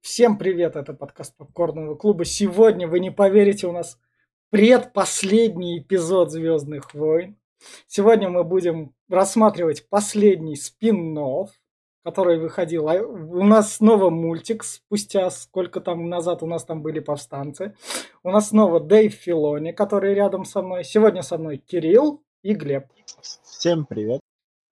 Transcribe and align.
Всем 0.00 0.38
привет, 0.38 0.76
это 0.76 0.94
подкаст 0.94 1.36
Попкорного 1.36 1.94
клуба. 1.94 2.24
Сегодня, 2.24 2.88
вы 2.88 3.00
не 3.00 3.10
поверите, 3.10 3.66
у 3.66 3.72
нас 3.72 3.98
предпоследний 4.48 5.80
эпизод 5.80 6.32
Звездных 6.32 6.94
войн. 6.94 7.36
Сегодня 7.86 8.30
мы 8.30 8.42
будем 8.42 8.94
рассматривать 9.10 9.88
последний 9.90 10.56
спин 10.56 11.14
который 12.02 12.38
выходил. 12.38 12.88
А 12.88 12.94
у 12.94 13.44
нас 13.44 13.74
снова 13.74 14.08
мультик, 14.08 14.64
спустя 14.64 15.28
сколько 15.28 15.82
там 15.82 16.08
назад 16.08 16.42
у 16.42 16.46
нас 16.46 16.64
там 16.64 16.80
были 16.80 17.00
повстанцы. 17.00 17.76
У 18.22 18.30
нас 18.30 18.48
снова 18.48 18.80
Дэйв 18.80 19.12
Филони, 19.12 19.72
который 19.72 20.14
рядом 20.14 20.46
со 20.46 20.62
мной. 20.62 20.82
Сегодня 20.82 21.20
со 21.20 21.36
мной 21.36 21.58
Кирилл 21.58 22.24
и 22.42 22.54
Глеб. 22.54 22.86
Всем 23.42 23.84
привет. 23.84 24.20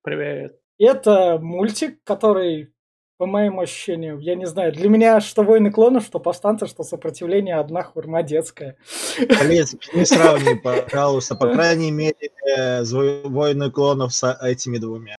Привет. 0.03 0.59
Это 0.79 1.39
мультик, 1.39 2.03
который, 2.03 2.73
по 3.19 3.27
моим 3.27 3.59
ощущениям, 3.59 4.21
я 4.21 4.37
не 4.37 4.47
знаю, 4.47 4.73
для 4.73 4.89
меня 4.89 5.21
что 5.21 5.43
«Войны 5.43 5.73
клонов», 5.73 6.05
что 6.05 6.21
«Повстанцы», 6.21 6.67
что 6.67 6.85
«Сопротивление» 6.85 7.57
одна 7.57 7.83
хурма 7.83 8.23
детская. 8.23 8.77
Не 9.19 10.05
сравни, 10.05 10.55
пожалуйста. 10.55 11.35
По 11.35 11.53
крайней 11.53 11.91
мере, 11.91 12.31
э, 12.57 12.85
«Войны 12.85 13.71
клонов» 13.73 14.15
с 14.15 14.39
этими 14.41 14.79
двумя. 14.79 15.17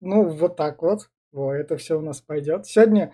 Ну, 0.00 0.28
вот 0.28 0.56
так 0.56 0.80
вот. 0.82 1.10
Во, 1.32 1.52
это 1.52 1.76
все 1.76 1.98
у 1.98 2.02
нас 2.02 2.20
пойдет. 2.20 2.66
Сегодня 2.66 3.12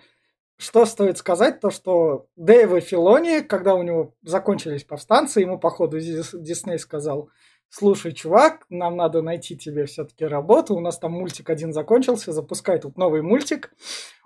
что 0.57 0.85
стоит 0.85 1.17
сказать, 1.17 1.59
то 1.59 1.71
что 1.71 2.27
Дэйва 2.35 2.79
Филони, 2.79 3.41
когда 3.41 3.73
у 3.73 3.81
него 3.81 4.13
закончились 4.21 4.83
повстанцы, 4.83 5.41
ему, 5.41 5.57
походу, 5.57 5.99
Дисней 5.99 6.77
сказал, 6.77 7.29
слушай, 7.73 8.13
чувак, 8.13 8.65
нам 8.69 8.95
надо 8.97 9.23
найти 9.23 9.57
тебе 9.57 9.85
все-таки 9.85 10.25
работу, 10.25 10.75
у 10.75 10.79
нас 10.79 10.99
там 10.99 11.13
мультик 11.13 11.49
один 11.49 11.73
закончился, 11.73 12.31
запускай 12.31 12.79
тут 12.79 12.97
новый 12.97 13.23
мультик, 13.23 13.73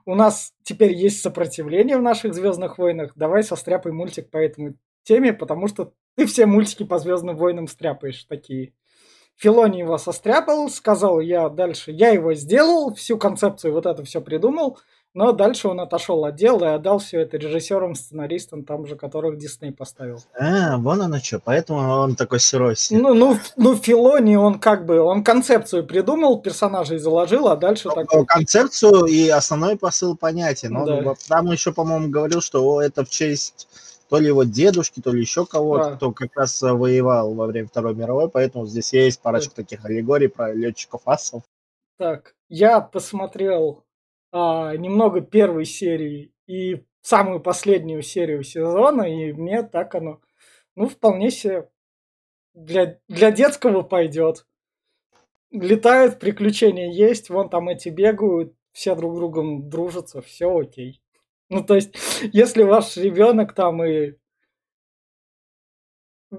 у 0.06 0.16
нас 0.16 0.54
теперь 0.64 0.94
есть 0.94 1.22
сопротивление 1.22 1.98
в 1.98 2.02
наших 2.02 2.34
Звездных 2.34 2.78
войнах, 2.78 3.14
давай 3.16 3.44
состряпай 3.44 3.94
мультик 3.94 4.30
по 4.30 4.38
этому 4.38 4.76
теме, 5.04 5.32
потому 5.32 5.70
что 5.70 5.94
ты 6.16 6.26
все 6.26 6.46
мультики 6.46 6.84
по 6.84 7.00
Звездным 7.00 7.38
войнам 7.38 7.68
стряпаешь 7.68 8.26
такие. 8.26 8.74
Филони 9.38 9.80
его 9.80 9.98
состряпал, 9.98 10.70
сказал 10.70 11.22
я 11.22 11.48
дальше, 11.48 11.92
я 11.92 12.10
его 12.10 12.34
сделал, 12.34 12.94
всю 12.96 13.18
концепцию 13.18 13.72
вот 13.72 13.86
это 13.86 14.04
все 14.04 14.20
придумал, 14.20 14.78
но 15.18 15.32
дальше 15.32 15.68
он 15.68 15.80
отошел 15.80 16.26
от 16.26 16.36
дела 16.36 16.66
и 16.66 16.76
отдал 16.76 17.00
все 17.00 17.22
это 17.22 17.38
режиссерам, 17.38 17.96
сценаристам, 17.96 18.64
там 18.64 18.86
же, 18.86 18.96
которых 18.96 19.40
Дисней 19.40 19.72
поставил. 19.72 20.20
А, 20.40 20.78
вон 20.78 21.02
оно 21.02 21.18
что, 21.18 21.40
поэтому 21.40 21.80
он 21.80 22.16
такой 22.16 22.40
сырой. 22.40 22.76
Ну, 22.92 23.16
ну, 23.16 23.40
ну, 23.56 23.76
Филони, 23.76 24.36
он 24.36 24.60
как 24.60 24.86
бы, 24.86 25.00
он 25.00 25.24
концепцию 25.24 25.88
придумал, 25.88 26.40
персонажей 26.40 27.00
заложил, 27.00 27.48
а 27.48 27.56
дальше 27.56 27.90
так... 27.90 28.08
Концепцию 28.28 29.06
и 29.06 29.28
основной 29.30 29.76
посыл 29.76 30.16
понятен. 30.16 30.74
Но 30.74 30.86
да. 30.86 31.14
там 31.28 31.52
еще, 31.52 31.74
по-моему, 31.74 32.10
говорил, 32.10 32.42
что 32.42 32.80
это 32.80 33.04
в 33.04 33.10
честь 33.10 33.68
то 34.10 34.20
ли 34.20 34.28
его 34.28 34.44
дедушки, 34.44 35.02
то 35.02 35.12
ли 35.12 35.20
еще 35.20 35.48
кого-то, 35.48 35.90
да. 35.90 35.96
кто 35.96 36.12
как 36.12 36.30
раз 36.36 36.62
воевал 36.62 37.34
во 37.34 37.48
время 37.48 37.68
Второй 37.68 37.96
мировой, 37.96 38.30
поэтому 38.30 38.68
здесь 38.68 38.94
есть 38.94 39.20
парочка 39.20 39.56
да. 39.56 39.64
таких 39.64 39.84
аллегорий 39.84 40.28
про 40.28 40.54
летчиков 40.54 41.02
асов. 41.06 41.42
Так, 41.98 42.36
я 42.50 42.82
посмотрел 42.82 43.84
а, 44.32 44.76
немного 44.76 45.22
первой 45.22 45.66
серии 45.66 46.32
и 46.48 46.84
самую 47.02 47.40
последнюю 47.40 48.02
серию 48.02 48.44
сезона, 48.44 49.04
и 49.04 49.32
мне 49.32 49.64
так 49.64 49.96
оно, 49.96 50.22
ну, 50.76 50.88
вполне 50.88 51.32
себе 51.32 51.70
для, 52.54 53.00
для 53.08 53.32
детского 53.32 53.82
пойдет. 53.82 54.46
Летают, 55.52 56.20
приключения 56.20 56.92
есть, 56.92 57.30
вон 57.30 57.50
там 57.50 57.70
эти 57.70 57.90
бегают, 57.90 58.54
все 58.74 58.96
друг 58.96 59.16
другом 59.16 59.70
дружатся, 59.70 60.22
все 60.22 60.56
окей. 60.56 61.02
Ну, 61.50 61.64
то 61.64 61.76
есть, 61.76 61.96
если 62.34 62.64
ваш 62.64 62.98
ребенок 62.98 63.54
там 63.54 63.84
и 63.84 64.16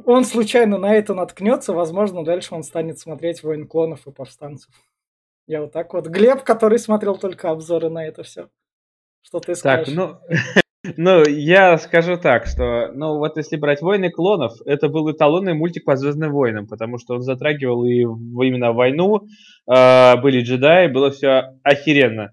он 0.05 0.25
случайно 0.25 0.77
на 0.77 0.95
это 0.95 1.15
наткнется, 1.15 1.73
возможно, 1.73 2.23
дальше 2.23 2.55
он 2.55 2.63
станет 2.63 2.99
смотреть 2.99 3.43
«Воин 3.43 3.67
клонов» 3.67 4.07
и 4.07 4.13
«Повстанцев». 4.13 4.71
Я 5.49 5.63
вот 5.63 5.73
так 5.73 5.93
вот. 5.95 6.07
Глеб, 6.07 6.43
который 6.43 6.79
смотрел 6.79 7.17
только 7.17 7.51
обзоры 7.51 7.89
на 7.89 8.07
это 8.07 8.23
все. 8.23 8.49
Что 9.23 9.41
ты 9.41 9.55
скажешь? 9.55 9.87
Так, 9.87 9.97
ну, 9.97 10.19
ну, 10.99 11.25
я 11.27 11.79
скажу 11.79 12.19
так, 12.19 12.47
что, 12.47 12.93
ну, 12.93 13.17
вот 13.17 13.39
если 13.39 13.57
брать 13.57 13.81
«Войны 13.81 14.11
клонов», 14.11 14.53
это 14.67 14.89
был 14.89 15.11
эталонный 15.11 15.55
мультик 15.55 15.87
по 15.87 15.97
«Звездным 15.97 16.33
войнам», 16.33 16.67
потому 16.67 16.99
что 16.99 17.15
он 17.15 17.23
затрагивал 17.23 17.85
и 17.87 18.01
именно 18.01 18.73
войну, 18.73 19.23
э, 19.67 20.17
были 20.21 20.43
джедаи, 20.43 20.89
было 20.89 21.11
все 21.11 21.55
охеренно. 21.63 22.31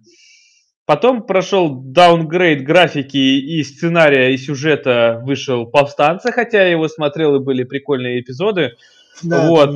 Потом 0.85 1.25
прошел 1.25 1.69
даунгрейд 1.73 2.65
графики 2.65 3.17
и 3.17 3.63
сценария, 3.63 4.33
и 4.33 4.37
сюжета 4.37 5.21
вышел 5.23 5.67
«Повстанцы», 5.67 6.33
хотя 6.33 6.63
я 6.63 6.71
его 6.71 6.89
смотрел, 6.89 7.37
и 7.37 7.43
были 7.43 7.63
прикольные 7.63 8.19
эпизоды. 8.19 8.73
Да, 9.23 9.47
вот. 9.47 9.73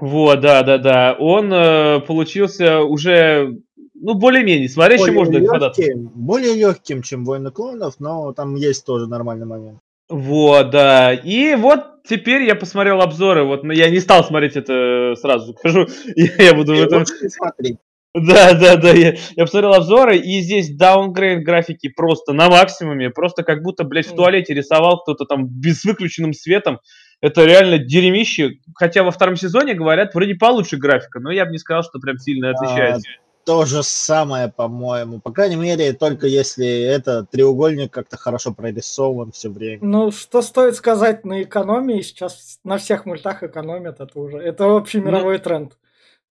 Вот, 0.00 0.40
да, 0.40 0.62
да, 0.62 0.78
да. 0.78 1.16
Он 1.18 1.52
э, 1.52 2.00
получился 2.00 2.80
уже, 2.80 3.58
ну, 3.94 4.14
более-менее, 4.14 4.68
смотрящий 4.68 5.12
можно 5.12 5.38
легким, 5.38 6.10
Более 6.14 6.54
легким, 6.54 7.02
чем 7.02 7.24
«Войны 7.24 7.50
клонов», 7.50 7.94
но 7.98 8.32
там 8.32 8.54
есть 8.54 8.84
тоже 8.84 9.06
нормальный 9.06 9.46
момент. 9.46 9.78
Вот, 10.08 10.70
да. 10.70 11.12
И 11.12 11.54
вот 11.56 12.02
теперь 12.08 12.42
я 12.42 12.54
посмотрел 12.54 13.00
обзоры. 13.00 13.44
Вот 13.44 13.64
но 13.64 13.72
я 13.72 13.90
не 13.90 13.98
стал 14.00 14.24
смотреть 14.24 14.56
это 14.56 15.14
сразу, 15.16 15.54
скажу. 15.54 15.86
Я, 16.16 16.44
я 16.44 16.54
буду 16.54 16.74
в 16.74 16.78
этом. 16.78 17.04
Смотреть. 17.06 17.78
Да, 18.14 18.54
да, 18.54 18.76
да, 18.76 18.92
я, 18.92 19.14
я 19.36 19.44
посмотрел 19.44 19.74
обзоры, 19.74 20.16
и 20.16 20.40
здесь 20.40 20.74
даунгрейд 20.74 21.44
графики 21.44 21.90
просто 21.90 22.32
на 22.32 22.48
максимуме, 22.48 23.10
просто 23.10 23.42
как 23.42 23.62
будто, 23.62 23.84
блядь, 23.84 24.06
в 24.06 24.16
туалете 24.16 24.54
рисовал 24.54 25.02
кто-то 25.02 25.26
там 25.26 25.46
без 25.46 25.84
выключенным 25.84 26.32
светом. 26.32 26.80
Это 27.20 27.44
реально 27.44 27.78
дерьмище, 27.78 28.58
хотя 28.74 29.02
во 29.02 29.10
втором 29.10 29.36
сезоне, 29.36 29.74
говорят, 29.74 30.14
вроде 30.14 30.34
получше 30.34 30.76
графика, 30.76 31.18
но 31.18 31.30
я 31.30 31.46
бы 31.46 31.52
не 31.52 31.58
сказал, 31.58 31.82
что 31.82 31.98
прям 31.98 32.18
сильно 32.18 32.50
отличается. 32.50 33.08
А, 33.08 33.26
то 33.46 33.64
же 33.64 33.82
самое, 33.82 34.48
по-моему. 34.48 35.20
По 35.20 35.30
крайней 35.30 35.56
мере, 35.56 35.92
только 35.92 36.26
если 36.26 36.66
это 36.66 37.24
треугольник 37.24 37.92
как-то 37.92 38.16
хорошо 38.16 38.52
прорисован 38.52 39.30
все 39.32 39.48
время. 39.48 39.78
Ну, 39.82 40.10
что 40.10 40.42
стоит 40.42 40.74
сказать 40.74 41.24
на 41.24 41.42
экономии, 41.42 42.02
сейчас 42.02 42.58
на 42.64 42.76
всех 42.76 43.06
мультах 43.06 43.44
экономят 43.44 44.00
это 44.00 44.18
уже. 44.18 44.38
Это 44.38 44.66
общий 44.66 45.00
мировой 45.00 45.38
ну, 45.38 45.42
тренд. 45.42 45.78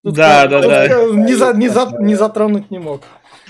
Тут 0.05 0.13
да, 0.13 0.45
да, 0.45 0.61
да. 0.61 0.87
Не, 1.13 1.33
за, 1.33 1.53
не, 1.53 1.67
за, 1.67 1.97
не 1.99 2.13
затронуть 2.13 2.69
не 2.69 2.77
мог. 2.77 3.01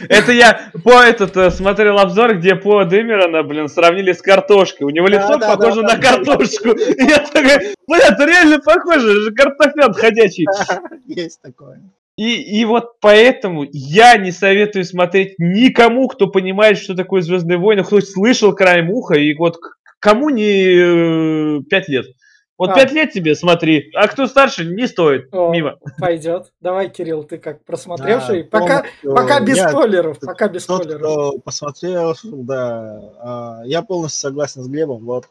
Это 0.07 0.31
я 0.31 0.71
по 0.85 1.01
этот 1.01 1.35
э, 1.35 1.51
смотрел 1.51 1.99
обзор, 1.99 2.37
где 2.37 2.55
по 2.55 2.85
Дэмерона, 2.85 3.43
блин, 3.43 3.67
сравнили 3.67 4.13
с 4.13 4.21
картошкой. 4.21 4.87
У 4.87 4.89
него 4.89 5.07
лицо 5.07 5.35
да, 5.35 5.53
похоже 5.53 5.81
да, 5.81 5.89
на 5.89 5.95
да, 5.97 6.01
картошку. 6.01 6.69
И 6.69 7.03
я 7.03 7.19
такой, 7.19 7.75
блин, 7.85 8.03
это 8.09 8.25
реально 8.25 8.59
похоже, 8.59 9.11
это 9.11 9.19
же 9.19 9.31
картофен 9.33 9.93
ходячий. 9.95 10.47
Есть 11.07 11.41
такое. 11.41 11.81
И, 12.15 12.61
и 12.61 12.63
вот 12.63 13.01
поэтому 13.01 13.65
я 13.73 14.15
не 14.15 14.31
советую 14.31 14.85
смотреть 14.85 15.35
никому, 15.37 16.07
кто 16.07 16.27
понимает, 16.27 16.77
что 16.77 16.95
такое 16.95 17.21
Звездные 17.21 17.57
войны, 17.57 17.83
кто 17.83 17.99
слышал 17.99 18.55
краем 18.55 18.91
уха, 18.91 19.15
и 19.15 19.35
вот 19.35 19.57
кому 19.99 20.29
не 20.29 21.57
э, 21.57 21.61
пять 21.69 21.89
лет. 21.89 22.05
Вот 22.57 22.69
а. 22.69 22.73
пять 22.73 22.91
лет 22.91 23.11
тебе, 23.11 23.35
смотри, 23.35 23.91
а 23.93 24.07
кто 24.07 24.27
старше, 24.27 24.65
не 24.65 24.87
стоит. 24.87 25.27
О, 25.33 25.51
Мимо. 25.51 25.77
Пойдет. 25.99 26.53
Давай, 26.61 26.89
Кирилл, 26.89 27.23
ты 27.23 27.37
как 27.37 27.63
просмотревший. 27.65 28.43
Да, 28.43 28.49
пока, 28.49 28.85
полностью, 29.03 29.15
пока 29.15 29.39
без 29.41 29.57
я, 29.57 29.69
спойлеров. 29.69 30.19
Пока 30.19 30.47
без 30.47 30.65
тот, 30.65 30.83
спойлеров. 30.83 31.01
Кто 31.01 31.39
посмотрел, 31.39 32.15
да. 32.23 33.01
А, 33.19 33.61
я 33.65 33.81
полностью 33.81 34.21
согласен 34.21 34.63
с 34.63 34.67
Глебом. 34.67 35.03
Вот 35.03 35.25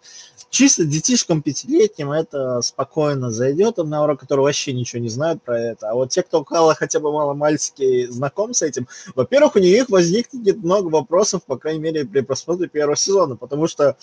чисто 0.50 0.84
детишкам 0.84 1.42
пятилетним 1.42 2.12
это 2.12 2.60
спокойно 2.60 3.30
зайдет 3.30 3.78
урок, 3.78 4.20
которые 4.20 4.44
вообще 4.44 4.72
ничего 4.72 5.02
не 5.02 5.08
знают 5.08 5.42
про 5.42 5.58
это. 5.58 5.90
А 5.90 5.94
вот 5.94 6.10
те, 6.10 6.22
кто 6.22 6.44
хотя 6.44 7.00
бы 7.00 7.12
мало-мальски 7.12 8.06
знаком 8.06 8.54
с 8.54 8.62
этим, 8.62 8.86
во-первых, 9.14 9.56
у 9.56 9.58
них 9.58 9.88
возникнет 9.88 10.62
много 10.62 10.88
вопросов, 10.88 11.44
по 11.44 11.56
крайней 11.56 11.80
мере, 11.80 12.04
при 12.04 12.20
просмотре 12.20 12.68
первого 12.68 12.96
сезона, 12.96 13.36
потому 13.36 13.66
что 13.66 13.96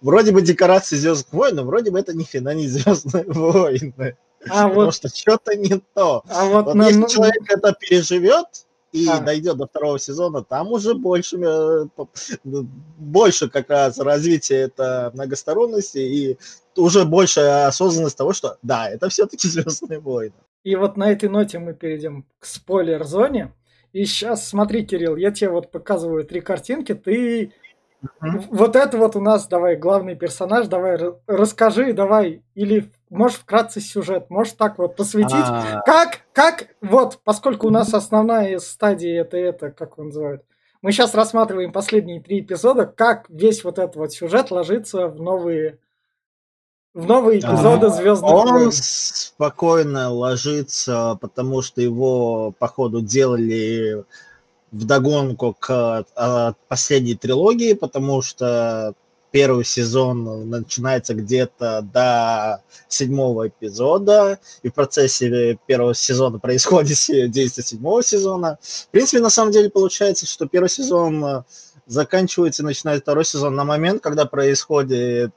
вроде 0.00 0.32
бы 0.32 0.42
декорации 0.42 0.96
Звездных 0.96 1.32
войн, 1.32 1.56
но 1.56 1.64
вроде 1.64 1.90
бы 1.90 1.98
это 1.98 2.16
ни 2.16 2.22
хрена 2.22 2.54
не 2.54 2.65
Звездные 2.70 3.24
войны. 3.26 4.16
А 4.48 4.68
потому 4.68 4.86
вот... 4.86 4.94
что 4.94 5.08
что-то 5.08 5.56
не 5.56 5.80
то. 5.94 6.22
А 6.28 6.44
вот, 6.44 6.66
вот 6.66 6.74
на... 6.74 6.88
если 6.88 7.06
человек 7.08 7.42
это 7.48 7.74
переживет, 7.78 8.66
и 8.92 9.08
а. 9.08 9.20
дойдет 9.20 9.56
до 9.56 9.66
второго 9.66 9.98
сезона, 9.98 10.42
там 10.42 10.72
уже 10.72 10.94
больше, 10.94 11.36
э, 11.36 11.86
больше 12.44 13.48
как 13.50 13.68
раз 13.68 13.98
развитие 13.98 14.60
это 14.60 15.10
многосторонности 15.12 15.98
и 15.98 16.38
уже 16.76 17.04
больше 17.04 17.40
осознанность 17.40 18.16
того, 18.16 18.32
что 18.32 18.56
да, 18.62 18.88
это 18.88 19.08
все-таки 19.08 19.48
Звездные 19.48 19.98
войны. 19.98 20.34
И 20.64 20.74
вот 20.76 20.96
на 20.96 21.12
этой 21.12 21.28
ноте 21.28 21.58
мы 21.58 21.74
перейдем 21.74 22.24
к 22.38 22.46
спойлер-зоне. 22.46 23.52
И 23.92 24.04
сейчас 24.04 24.48
смотри, 24.48 24.84
Кирилл, 24.84 25.16
я 25.16 25.30
тебе 25.30 25.50
вот 25.50 25.70
показываю 25.70 26.24
три 26.24 26.40
картинки, 26.40 26.94
ты 26.94 27.52
Вот 28.20 28.76
это 28.76 28.98
вот 28.98 29.16
у 29.16 29.20
нас, 29.20 29.46
давай, 29.46 29.76
главный 29.76 30.14
персонаж, 30.14 30.66
давай, 30.66 30.98
расскажи, 31.26 31.92
давай, 31.92 32.42
или 32.54 32.90
можешь 33.10 33.38
вкратце 33.38 33.80
сюжет, 33.80 34.30
можешь 34.30 34.54
так 34.54 34.78
вот 34.78 34.96
посвятить, 34.96 35.32
А-а-а. 35.34 35.82
как, 35.82 36.20
как, 36.32 36.68
вот, 36.80 37.20
поскольку 37.24 37.68
у 37.68 37.70
нас 37.70 37.94
основная 37.94 38.58
стадия 38.58 39.22
это, 39.22 39.36
это, 39.36 39.70
как 39.70 39.98
он 39.98 40.06
называет, 40.06 40.44
мы 40.82 40.92
сейчас 40.92 41.14
рассматриваем 41.14 41.72
последние 41.72 42.20
три 42.20 42.40
эпизода, 42.40 42.86
как 42.86 43.26
весь 43.28 43.64
вот 43.64 43.78
этот 43.78 43.96
вот 43.96 44.12
сюжет 44.12 44.50
ложится 44.50 45.08
в 45.08 45.20
новые 45.20 45.78
в 46.94 47.06
новые 47.06 47.40
эпизоды 47.40 47.90
Звездных 47.90 48.32
Он 48.32 48.52
войн. 48.52 48.70
спокойно 48.72 50.10
ложится, 50.10 51.18
потому 51.20 51.60
что 51.60 51.82
его, 51.82 52.54
походу, 52.58 53.02
делали 53.02 54.04
вдогонку 54.76 55.56
к 55.58 56.04
а, 56.14 56.54
последней 56.68 57.14
трилогии, 57.14 57.72
потому 57.74 58.22
что 58.22 58.94
первый 59.30 59.64
сезон 59.64 60.48
начинается 60.48 61.14
где-то 61.14 61.82
до 61.82 62.62
седьмого 62.88 63.48
эпизода, 63.48 64.38
и 64.62 64.70
в 64.70 64.74
процессе 64.74 65.58
первого 65.66 65.94
сезона 65.94 66.38
происходит 66.38 66.98
действие 67.30 67.64
седьмого 67.64 68.02
сезона. 68.02 68.58
В 68.62 68.88
принципе, 68.88 69.20
на 69.20 69.30
самом 69.30 69.52
деле 69.52 69.68
получается, 69.68 70.26
что 70.26 70.46
первый 70.46 70.68
сезон 70.68 71.24
э, 71.24 71.42
заканчивается 71.86 72.62
и 72.62 72.66
начинает 72.66 73.02
второй 73.02 73.24
сезон 73.24 73.54
на 73.54 73.64
момент, 73.64 74.02
когда 74.02 74.24
происходит 74.24 75.32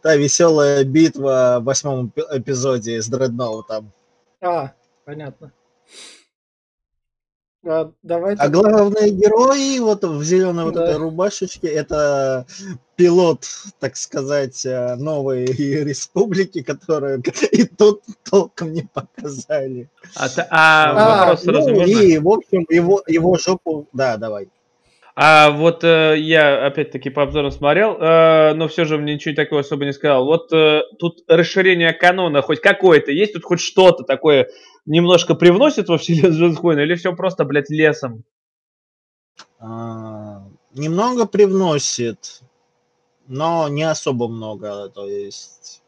та 0.00 0.16
веселая 0.16 0.84
битва 0.84 1.58
в 1.60 1.64
восьмом 1.64 2.12
эпизоде 2.30 3.02
с 3.02 3.08
Дредноутом. 3.08 3.92
А, 4.40 4.72
понятно. 5.04 5.52
А, 7.64 7.92
давай 8.02 8.34
а 8.34 8.48
главные 8.48 9.10
герои 9.10 9.78
вот 9.78 10.02
в 10.02 10.24
зеленой 10.24 10.64
вот 10.64 10.76
этой 10.76 10.96
рубашечке 10.96 11.68
это 11.68 12.44
пилот, 12.96 13.46
так 13.78 13.96
сказать, 13.96 14.66
э, 14.66 14.96
новой 14.96 15.44
республики, 15.84 16.62
которую 16.62 17.22
и 17.52 17.64
тут 17.64 18.02
толком 18.28 18.72
не 18.72 18.82
показали. 18.82 19.88
А, 20.16 20.26
а, 20.50 20.90
а 20.90 21.26
вопрос 21.26 21.44
ну, 21.44 21.84
и 21.84 22.18
в 22.18 22.28
общем 22.28 22.66
его 22.68 23.02
его 23.06 23.38
жопу, 23.38 23.88
да, 23.92 24.16
давай. 24.16 24.48
А 25.14 25.50
вот 25.50 25.84
э, 25.84 26.16
я 26.18 26.66
опять-таки 26.66 27.10
по 27.10 27.22
обзору 27.22 27.50
смотрел, 27.50 27.98
э, 27.98 28.54
но 28.54 28.66
все 28.68 28.86
же 28.86 28.96
мне 28.96 29.14
ничего 29.14 29.34
такого 29.34 29.60
особо 29.60 29.84
не 29.84 29.92
сказал. 29.92 30.24
Вот 30.24 30.50
э, 30.52 30.82
тут 30.98 31.22
расширение 31.28 31.92
канона 31.92 32.40
хоть 32.40 32.60
какое-то 32.60 33.12
есть, 33.12 33.34
тут 33.34 33.44
хоть 33.44 33.60
что-то 33.60 34.04
такое 34.04 34.48
немножко 34.86 35.34
привносит 35.34 35.88
во 35.88 35.98
вселенную 35.98 36.54
войн, 36.54 36.78
или 36.80 36.94
все 36.94 37.14
просто, 37.14 37.44
блядь, 37.44 37.68
лесом? 37.68 38.24
А, 39.58 40.44
немного 40.72 41.26
привносит, 41.26 42.40
но 43.28 43.68
не 43.68 43.82
особо 43.82 44.28
много. 44.28 44.88
То 44.88 45.06
есть 45.06 45.81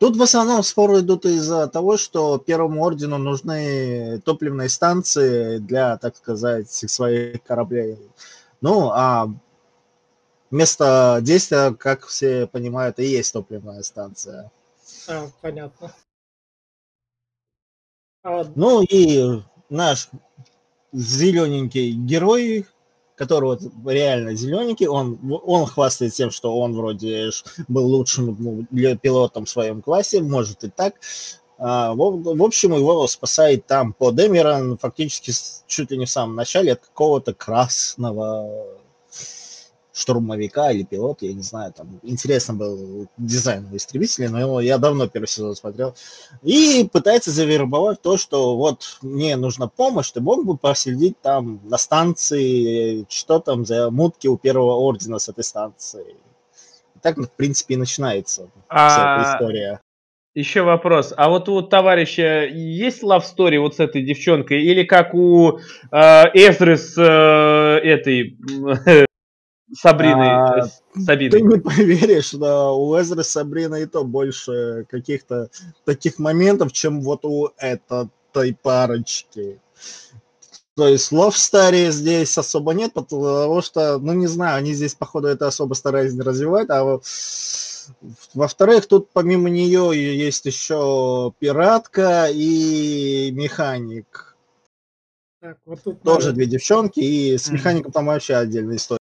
Тут 0.00 0.16
в 0.16 0.22
основном 0.22 0.62
споры 0.62 1.00
идут 1.00 1.26
из-за 1.26 1.68
того, 1.68 1.98
что 1.98 2.38
Первому 2.38 2.82
Ордену 2.82 3.18
нужны 3.18 4.18
топливные 4.24 4.70
станции 4.70 5.58
для, 5.58 5.98
так 5.98 6.16
сказать, 6.16 6.70
своих 6.70 7.42
кораблей. 7.42 7.98
Ну, 8.62 8.88
а 8.94 9.28
место 10.50 11.18
действия, 11.20 11.74
как 11.74 12.06
все 12.06 12.46
понимают, 12.46 12.98
и 12.98 13.04
есть 13.04 13.34
топливная 13.34 13.82
станция. 13.82 14.50
А, 15.06 15.28
понятно. 15.42 15.92
А... 18.22 18.44
Ну 18.54 18.82
и 18.82 19.42
наш 19.68 20.08
зелененький 20.94 21.92
герой, 21.92 22.66
который 23.20 23.44
вот 23.44 23.60
реально 23.84 24.34
зелененький, 24.34 24.86
он, 24.86 25.18
он 25.44 25.66
хвастает 25.66 26.14
тем, 26.14 26.30
что 26.30 26.58
он 26.58 26.74
вроде 26.74 27.28
был 27.68 27.86
лучшим 27.86 28.34
ну, 28.38 28.66
для 28.70 28.96
пилотом 28.96 29.44
в 29.44 29.50
своем 29.50 29.82
классе, 29.82 30.22
может 30.22 30.64
и 30.64 30.70
так. 30.70 30.94
А, 31.58 31.92
в, 31.92 31.98
в 31.98 32.42
общем, 32.42 32.72
его 32.72 33.06
спасает 33.06 33.66
там 33.66 33.92
по 33.92 34.10
Демерон 34.10 34.78
фактически 34.78 35.32
чуть 35.66 35.90
ли 35.90 35.98
не 35.98 36.06
в 36.06 36.10
самом 36.10 36.34
начале 36.34 36.72
от 36.72 36.80
какого-то 36.80 37.34
красного 37.34 38.79
штурмовика 40.00 40.70
или 40.70 40.82
пилота, 40.82 41.26
я 41.26 41.34
не 41.34 41.42
знаю, 41.42 41.72
там 41.72 42.00
интересно 42.02 42.54
был 42.54 43.06
дизайн 43.16 43.68
у 43.70 43.76
истребителя, 43.76 44.30
но 44.30 44.60
я 44.60 44.78
давно 44.78 45.06
первый 45.06 45.26
сезон 45.26 45.54
смотрел, 45.54 45.94
и 46.42 46.88
пытается 46.90 47.30
завербовать 47.30 48.02
то, 48.02 48.16
что 48.16 48.56
вот 48.56 48.98
мне 49.02 49.36
нужна 49.36 49.68
помощь, 49.68 50.10
ты 50.10 50.20
мог 50.20 50.44
бы 50.44 50.56
последить 50.56 51.20
там 51.20 51.60
на 51.64 51.78
станции, 51.78 53.06
что 53.08 53.38
там 53.38 53.64
за 53.66 53.90
мутки 53.90 54.26
у 54.26 54.36
первого 54.36 54.74
ордена 54.76 55.18
с 55.18 55.28
этой 55.28 55.44
станции. 55.44 56.16
И 56.96 56.98
так, 57.00 57.18
в 57.18 57.30
принципе, 57.30 57.74
и 57.74 57.76
начинается 57.76 58.48
а... 58.68 58.88
вся 58.88 59.14
эта 59.14 59.36
история. 59.36 59.80
Еще 60.34 60.62
вопрос. 60.62 61.12
А 61.16 61.28
вот 61.28 61.48
у 61.48 61.60
товарища 61.60 62.44
есть 62.46 63.02
love 63.02 63.24
story 63.24 63.58
вот 63.58 63.76
с 63.76 63.80
этой 63.80 64.02
девчонкой? 64.02 64.62
Или 64.62 64.84
как 64.84 65.12
у 65.12 65.58
э, 65.58 65.98
Эзры 66.34 66.76
с 66.76 66.96
э, 66.96 67.80
этой 67.82 68.38
Сабриной. 69.72 70.28
А, 70.28 70.68
Сабиной. 70.96 71.30
Ты 71.30 71.40
не 71.42 71.58
поверишь, 71.58 72.32
да, 72.32 72.72
у 72.72 72.98
Эзры 73.00 73.22
Сабрина 73.24 73.76
и 73.76 73.86
то 73.86 74.04
больше 74.04 74.86
каких-то 74.88 75.50
таких 75.84 76.18
моментов, 76.18 76.72
чем 76.72 77.00
вот 77.02 77.24
у 77.24 77.50
этой 77.58 78.54
парочки. 78.62 79.60
То 80.76 80.88
есть 80.88 81.12
Love 81.12 81.32
Story 81.32 81.90
здесь 81.90 82.38
особо 82.38 82.72
нет, 82.72 82.94
потому 82.94 83.60
что, 83.60 83.98
ну 83.98 84.12
не 84.12 84.26
знаю, 84.26 84.56
они 84.56 84.72
здесь, 84.72 84.94
походу, 84.94 85.28
это 85.28 85.46
особо 85.46 85.74
старались 85.74 86.14
не 86.14 86.22
развивать, 86.22 86.70
а 86.70 87.00
во-вторых, 88.34 88.86
тут 88.86 89.10
помимо 89.12 89.50
нее 89.50 89.90
есть 90.16 90.46
еще 90.46 91.32
пиратка 91.38 92.28
и 92.30 93.30
механик. 93.32 94.36
Так, 95.40 95.58
вот 95.66 95.82
тут 95.82 96.02
Тоже 96.02 96.26
надо... 96.26 96.36
две 96.36 96.46
девчонки, 96.46 97.00
и 97.00 97.36
с 97.36 97.48
механиком 97.50 97.92
там 97.92 98.06
вообще 98.06 98.36
отдельная 98.36 98.76
история. 98.76 98.99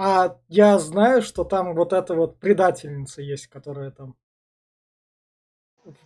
А 0.00 0.38
я 0.46 0.78
знаю, 0.78 1.22
что 1.22 1.42
там 1.42 1.74
вот 1.74 1.92
эта 1.92 2.14
вот 2.14 2.38
предательница 2.38 3.20
есть, 3.20 3.48
которая 3.48 3.90
там... 3.90 4.14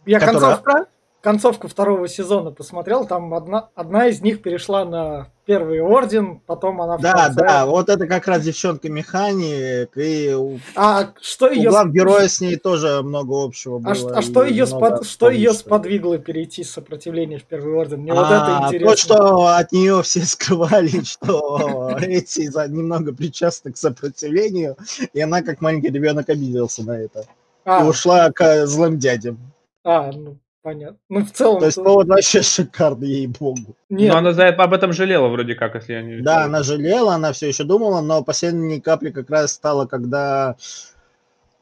Я 0.06 0.19
Которая? 0.19 0.56
концовку, 0.56 0.91
концовку 1.23 1.69
второго 1.69 2.09
сезона 2.09 2.51
посмотрел, 2.51 3.07
там 3.07 3.33
одна, 3.33 3.71
одна 3.75 4.09
из 4.09 4.21
них 4.21 4.43
перешла 4.43 4.85
на 4.85 5.29
Первый 5.45 5.81
орден, 5.81 6.41
потом 6.47 6.81
она... 6.81 6.99
Да, 6.99 7.27
конце... 7.27 7.41
да, 7.41 7.67
вот 7.67 7.89
это 7.89 8.07
как 8.07 8.29
раз 8.29 8.43
девчонка-механик, 8.43 9.91
и 9.97 10.61
а 10.77 11.13
что 11.21 11.51
ее... 11.51 11.71
у 11.71 11.89
героя 11.89 12.29
с 12.29 12.41
ней 12.41 12.57
тоже 12.57 13.03
много 13.03 13.45
общего 13.45 13.79
было. 13.79 13.93
А, 13.93 14.19
а 14.19 14.23
что, 14.23 14.45
ее, 14.45 14.67
спод... 14.67 15.05
что 15.05 15.31
ее 15.31 15.53
сподвигло 15.53 16.19
перейти 16.19 16.63
с 16.63 16.71
сопротивления 16.71 17.39
в 17.39 17.45
Первый 17.45 17.75
орден? 17.75 18.03
Мне 18.03 18.13
а, 18.13 18.15
вот 18.15 18.27
это 18.27 18.59
а, 18.59 18.67
интересно. 18.69 18.91
То, 18.91 18.97
что 18.97 19.47
от 19.47 19.73
нее 19.73 20.03
все 20.03 20.21
скрывали, 20.25 21.03
что 21.03 21.97
эти 22.01 22.43
немного 22.71 23.13
причастны 23.13 23.73
к 23.73 23.76
сопротивлению, 23.76 24.76
и 25.12 25.21
она 25.21 25.43
как 25.43 25.61
маленький 25.61 25.88
ребенок 25.88 26.29
обиделся 26.29 26.85
на 26.85 26.99
это. 26.99 27.25
А. 27.64 27.85
И 27.85 27.88
ушла 27.88 28.31
к 28.31 28.67
злым 28.67 28.99
дядям. 28.99 29.38
А, 29.85 30.12
ну, 30.12 30.37
Понятно. 30.62 30.99
Ну, 31.09 31.25
в 31.25 31.33
целом... 31.33 31.59
То 31.59 31.66
есть 31.66 31.83
повод 31.83 32.07
вообще 32.07 32.40
шикарный, 32.42 33.09
ей-богу. 33.09 33.76
Нет. 33.88 34.12
Но 34.12 34.19
она 34.19 34.33
за 34.33 34.45
это, 34.45 34.62
об 34.62 34.73
этом 34.73 34.92
жалела 34.92 35.26
вроде 35.26 35.57
как, 35.57 35.75
если 35.75 35.92
я 35.95 36.02
не... 36.02 36.21
Да, 36.21 36.45
она 36.45 36.62
жалела, 36.62 37.14
она 37.14 37.33
все 37.33 37.49
еще 37.49 37.64
думала, 37.64 38.00
но 38.00 38.23
последней 38.23 38.81
капли 38.81 39.11
как 39.11 39.28
раз 39.28 39.52
стало, 39.52 39.87
когда 39.87 40.54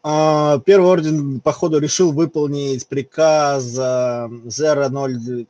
э, 0.04 0.60
Первый 0.66 0.90
Орден, 0.90 1.40
походу, 1.40 1.78
решил 1.78 2.12
выполнить 2.12 2.86
приказ 2.88 3.74
э, 3.78 4.28
007 4.50 5.46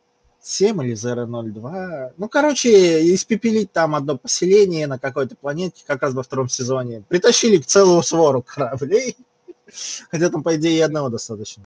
или 0.85 0.95
002. 0.95 2.12
Ну, 2.16 2.28
короче, 2.28 3.12
испепелить 3.12 3.73
там 3.73 3.97
одно 3.97 4.16
поселение 4.16 4.87
на 4.87 5.00
какой-то 5.00 5.35
планете, 5.35 5.83
как 5.88 6.02
раз 6.02 6.14
во 6.14 6.23
втором 6.23 6.49
сезоне. 6.49 7.02
Притащили 7.09 7.57
к 7.57 7.66
целую 7.66 8.04
свору 8.04 8.42
кораблей. 8.42 9.16
Хотя 10.12 10.30
там, 10.30 10.45
по 10.45 10.54
идее, 10.54 10.78
и 10.78 10.83
одного 10.83 11.09
достаточно. 11.09 11.64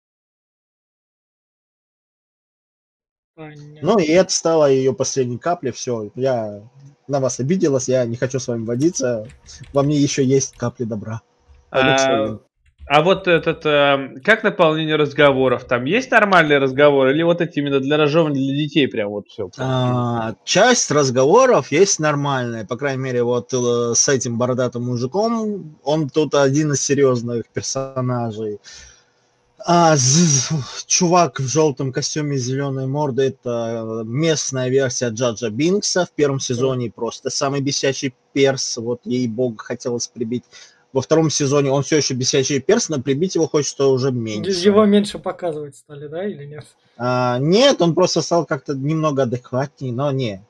Понятно. 3.35 3.79
Ну 3.83 3.99
и 3.99 4.07
это 4.07 4.33
стало 4.33 4.71
ее 4.71 4.95
последней 4.95 5.39
каплей. 5.39 5.73
Все, 5.73 6.11
я 6.15 6.63
на 7.09 7.21
вас 7.21 7.41
обиделась, 7.41 7.89
я 7.89 8.05
не 8.05 8.17
хочу 8.17 8.39
с 8.39 8.49
вами 8.49 8.65
водиться. 8.65 9.27
Во 9.73 9.83
мне 9.83 9.97
еще 9.97 10.25
есть 10.25 10.57
капли 10.57 10.85
добра. 10.85 11.21
А, 11.71 12.39
а 12.87 13.03
вот 13.03 13.27
этот, 13.27 13.65
э, 13.67 14.21
как 14.23 14.45
наполнение 14.45 14.97
разговоров? 14.97 15.65
Там 15.65 15.87
есть 15.87 16.11
нормальные 16.11 16.59
разговоры 16.59 17.13
или 17.13 17.23
вот 17.23 17.41
эти 17.41 17.59
именно 17.59 17.81
для 17.81 17.97
разжевывания 17.97 18.41
для 18.41 18.55
детей 18.55 18.87
прям 18.87 19.09
вот 19.09 19.27
все? 19.29 19.51
А, 19.59 20.35
часть 20.45 20.91
разговоров 20.91 21.73
есть 21.73 21.99
нормальная, 21.99 22.65
по 22.65 22.77
крайней 22.77 23.03
мере 23.03 23.23
вот 23.23 23.53
э, 23.55 23.95
с 23.95 24.09
этим 24.09 24.39
бородатым 24.39 24.85
мужиком, 24.85 25.79
он 25.83 26.11
тут 26.11 26.35
один 26.35 26.73
из 26.73 26.83
серьезных 26.83 27.47
персонажей. 27.49 28.61
А, 29.67 29.97
чувак 30.87 31.41
в 31.41 31.47
желтом 31.47 31.91
костюме 31.91 32.37
зеленой 32.37 32.87
морды 32.87 33.23
это 33.23 34.03
местная 34.05 34.69
версия 34.69 35.09
Джаджа 35.09 35.49
Бинкса 35.49 36.05
в 36.05 36.11
первом 36.11 36.39
сезоне 36.39 36.91
просто 36.91 37.31
самый 37.31 37.63
бесячий 37.63 38.15
перс, 38.35 38.77
вот 38.77 39.01
ей 39.05 39.27
бог 39.27 39.63
хотелось 39.63 40.07
прибить. 40.07 40.45
Во 40.93 41.01
втором 41.01 41.31
сезоне 41.31 41.71
он 41.71 41.83
все 41.83 41.97
еще 41.97 42.13
бесячий 42.13 42.61
перс, 42.61 42.91
но 42.91 43.01
прибить 43.01 43.37
его 43.37 43.49
хочется 43.49 43.87
уже 43.87 44.13
меньше. 44.13 44.51
Его 44.51 44.85
меньше 44.85 45.19
показывать 45.19 45.77
стали, 45.77 46.09
да, 46.09 46.27
или 46.27 46.45
нет? 46.45 46.67
А, 46.99 47.39
нет, 47.39 47.81
он 47.81 47.95
просто 47.95 48.21
стал 48.21 48.45
как-то 48.45 48.75
немного 48.75 49.23
адекватнее, 49.23 49.95
но 49.95 50.11
не, 50.13 50.45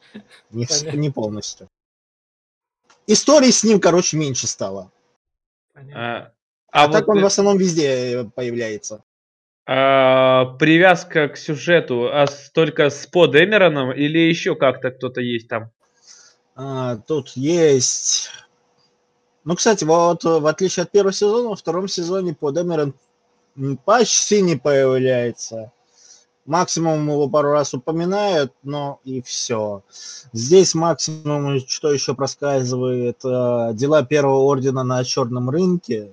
не, 0.51 0.67
не 0.97 1.11
полностью. 1.11 1.69
Истории 3.07 3.53
с 3.53 3.63
ним, 3.63 3.81
короче, 3.81 4.17
меньше 4.17 4.49
стало. 4.49 4.91
Понятно. 5.73 6.33
А, 6.75 6.83
а, 6.83 6.85
а 6.87 6.89
так 6.89 7.07
он 7.07 7.23
в 7.23 7.25
основном 7.25 7.57
везде 7.57 8.29
появляется. 8.35 9.05
А, 9.65 10.57
привязка 10.59 11.29
к 11.29 11.37
сюжету 11.37 12.09
а 12.13 12.27
только 12.53 12.91
с 12.91 13.07
Под 13.07 13.37
Эмероном 13.37 13.93
или 13.93 14.19
еще 14.19 14.57
как-то 14.57 14.91
кто-то 14.91 15.21
есть 15.21 15.47
там? 15.47 15.71
А, 16.57 16.97
тут 16.97 17.29
есть... 17.37 18.31
Ну, 19.45 19.55
кстати, 19.55 19.85
вот 19.85 20.25
в 20.25 20.47
отличие 20.47 20.83
от 20.83 20.91
первого 20.91 21.13
сезона, 21.13 21.51
во 21.51 21.55
втором 21.57 21.87
сезоне 21.87 22.35
Под 22.35 22.59
Эмерон 22.59 22.95
почти 23.85 24.43
не 24.43 24.57
появляется. 24.57 25.71
Максимум 26.45 27.09
его 27.09 27.29
пару 27.29 27.53
раз 27.53 27.73
упоминают, 27.73 28.53
но 28.65 28.99
и 29.05 29.23
все. 29.23 29.85
Здесь 30.33 30.75
максимум, 30.75 31.61
что 31.69 31.93
еще 31.93 32.15
проскальзывает, 32.15 33.19
дела 33.23 34.03
Первого 34.03 34.41
Ордена 34.41 34.83
на 34.83 35.05
черном 35.05 35.51
рынке, 35.51 36.11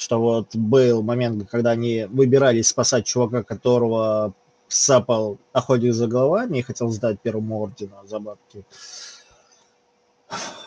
что 0.00 0.18
вот 0.18 0.56
был 0.56 1.02
момент, 1.02 1.46
когда 1.50 1.72
они 1.72 2.06
выбирались 2.10 2.68
спасать 2.68 3.04
чувака, 3.04 3.42
которого 3.42 4.32
сапал 4.66 5.36
охотник 5.52 5.92
за 5.92 6.06
головами 6.06 6.58
и 6.58 6.62
хотел 6.62 6.88
сдать 6.88 7.20
первому 7.20 7.60
ордену 7.60 7.96
за 8.04 8.18
бабки. 8.18 8.64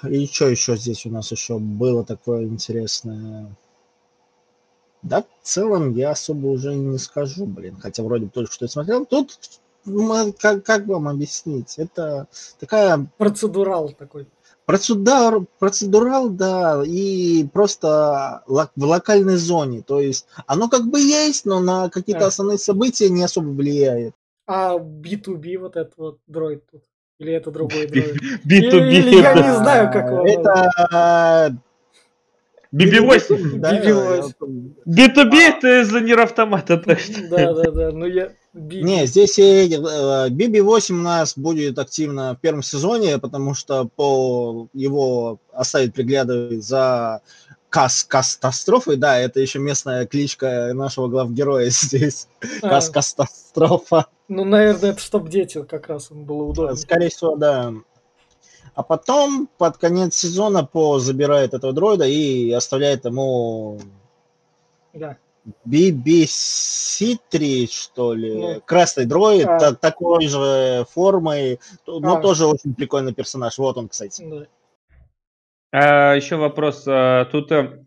И 0.07 0.27
что 0.27 0.49
еще 0.49 0.77
здесь 0.77 1.07
у 1.07 1.09
нас 1.09 1.31
еще 1.31 1.57
было 1.57 2.05
такое 2.05 2.43
интересное? 2.43 3.55
Да, 5.01 5.23
в 5.23 5.47
целом 5.47 5.95
я 5.95 6.11
особо 6.11 6.47
уже 6.47 6.75
не 6.75 6.99
скажу, 6.99 7.47
блин, 7.47 7.77
хотя 7.81 8.03
вроде 8.03 8.25
бы 8.25 8.31
только 8.31 8.51
что 8.51 8.65
я 8.65 8.69
смотрел. 8.69 9.03
Тут 9.05 9.39
как, 10.39 10.63
как 10.63 10.85
вам 10.85 11.07
объяснить? 11.07 11.79
Это 11.79 12.27
такая... 12.59 13.07
Процедурал 13.17 13.89
такой. 13.93 14.27
Процедур, 14.65 15.45
процедурал, 15.59 16.29
да, 16.29 16.83
и 16.85 17.45
просто 17.51 18.43
в 18.47 18.83
локальной 18.83 19.35
зоне. 19.35 19.81
То 19.81 19.99
есть 19.99 20.25
оно 20.47 20.69
как 20.69 20.85
бы 20.85 20.99
есть, 20.99 21.45
но 21.45 21.59
на 21.59 21.89
какие-то 21.89 22.25
а. 22.25 22.27
основные 22.27 22.57
события 22.57 23.09
не 23.09 23.23
особо 23.23 23.49
влияет. 23.49 24.13
А 24.47 24.77
B2B 24.77 25.57
вот 25.57 25.75
этот 25.75 25.93
вот 25.97 26.19
дроид 26.27 26.63
тут? 26.71 26.81
Или 27.19 27.33
это 27.33 27.51
другой 27.51 27.87
дроид? 27.87 28.15
B2B. 28.45 28.91
Или, 28.91 29.21
я 29.21 29.33
не 29.33 29.55
знаю, 29.55 29.91
как 29.91 30.07
его. 30.09 30.25
Это 30.25 31.57
BB8. 32.73 33.59
B2B 34.87 35.35
это 35.35 35.81
из-за 35.81 36.01
нир 36.01 36.19
автомата, 36.21 36.77
точно. 36.77 37.27
Да, 37.29 37.53
да, 37.53 37.71
да. 37.71 37.91
Ну 37.91 38.05
я 38.05 38.31
не, 38.53 39.07
здесь 39.07 39.39
BB8 39.39 40.93
у 40.93 41.01
нас 41.01 41.37
будет 41.37 41.79
активно 41.79 42.35
в 42.35 42.39
первом 42.39 42.61
сезоне, 42.61 43.17
потому 43.17 43.53
что 43.55 43.85
по 43.95 44.67
его 44.73 45.39
оставить 45.51 45.93
приглядывать 45.93 46.63
за 46.63 47.21
Кас 47.69 48.03
катастрофой, 48.03 48.97
да, 48.97 49.17
это 49.17 49.39
еще 49.39 49.57
местная 49.57 50.05
кличка 50.05 50.73
нашего 50.75 51.07
главгероя 51.07 51.69
здесь. 51.71 52.27
А. 52.61 52.69
Кас 52.69 52.89
катастрофа. 52.89 54.05
Ну, 54.27 54.45
наверное, 54.45 54.91
это 54.91 55.01
чтобы 55.01 55.29
дети 55.29 55.63
как 55.63 55.87
раз 55.87 56.11
им 56.11 56.25
было 56.25 56.43
удобно. 56.43 56.75
Скорее 56.75 57.09
всего, 57.09 57.35
да. 57.35 57.73
А 58.75 58.83
потом 58.83 59.49
под 59.57 59.77
конец 59.77 60.15
сезона 60.15 60.63
По 60.63 60.99
забирает 60.99 61.55
этого 61.55 61.73
дроида 61.73 62.05
и 62.05 62.51
оставляет 62.51 63.05
ему 63.05 63.79
да. 64.93 65.17
BBC-3, 65.67 67.67
что 67.69 68.13
ли, 68.13 68.33
ну, 68.33 68.61
красный 68.61 69.05
дроид, 69.05 69.47
а. 69.47 69.59
та, 69.59 69.73
такой 69.73 70.27
же 70.27 70.85
формой, 70.93 71.59
но 71.85 72.15
а. 72.17 72.21
тоже 72.21 72.45
очень 72.45 72.73
прикольный 72.73 73.13
персонаж. 73.13 73.57
Вот 73.57 73.77
он, 73.77 73.89
кстати. 73.89 74.23
Да. 74.25 74.47
А, 75.71 76.15
еще 76.15 76.37
вопрос. 76.37 76.85
А, 76.87 77.25
тут 77.25 77.51
э, 77.51 77.83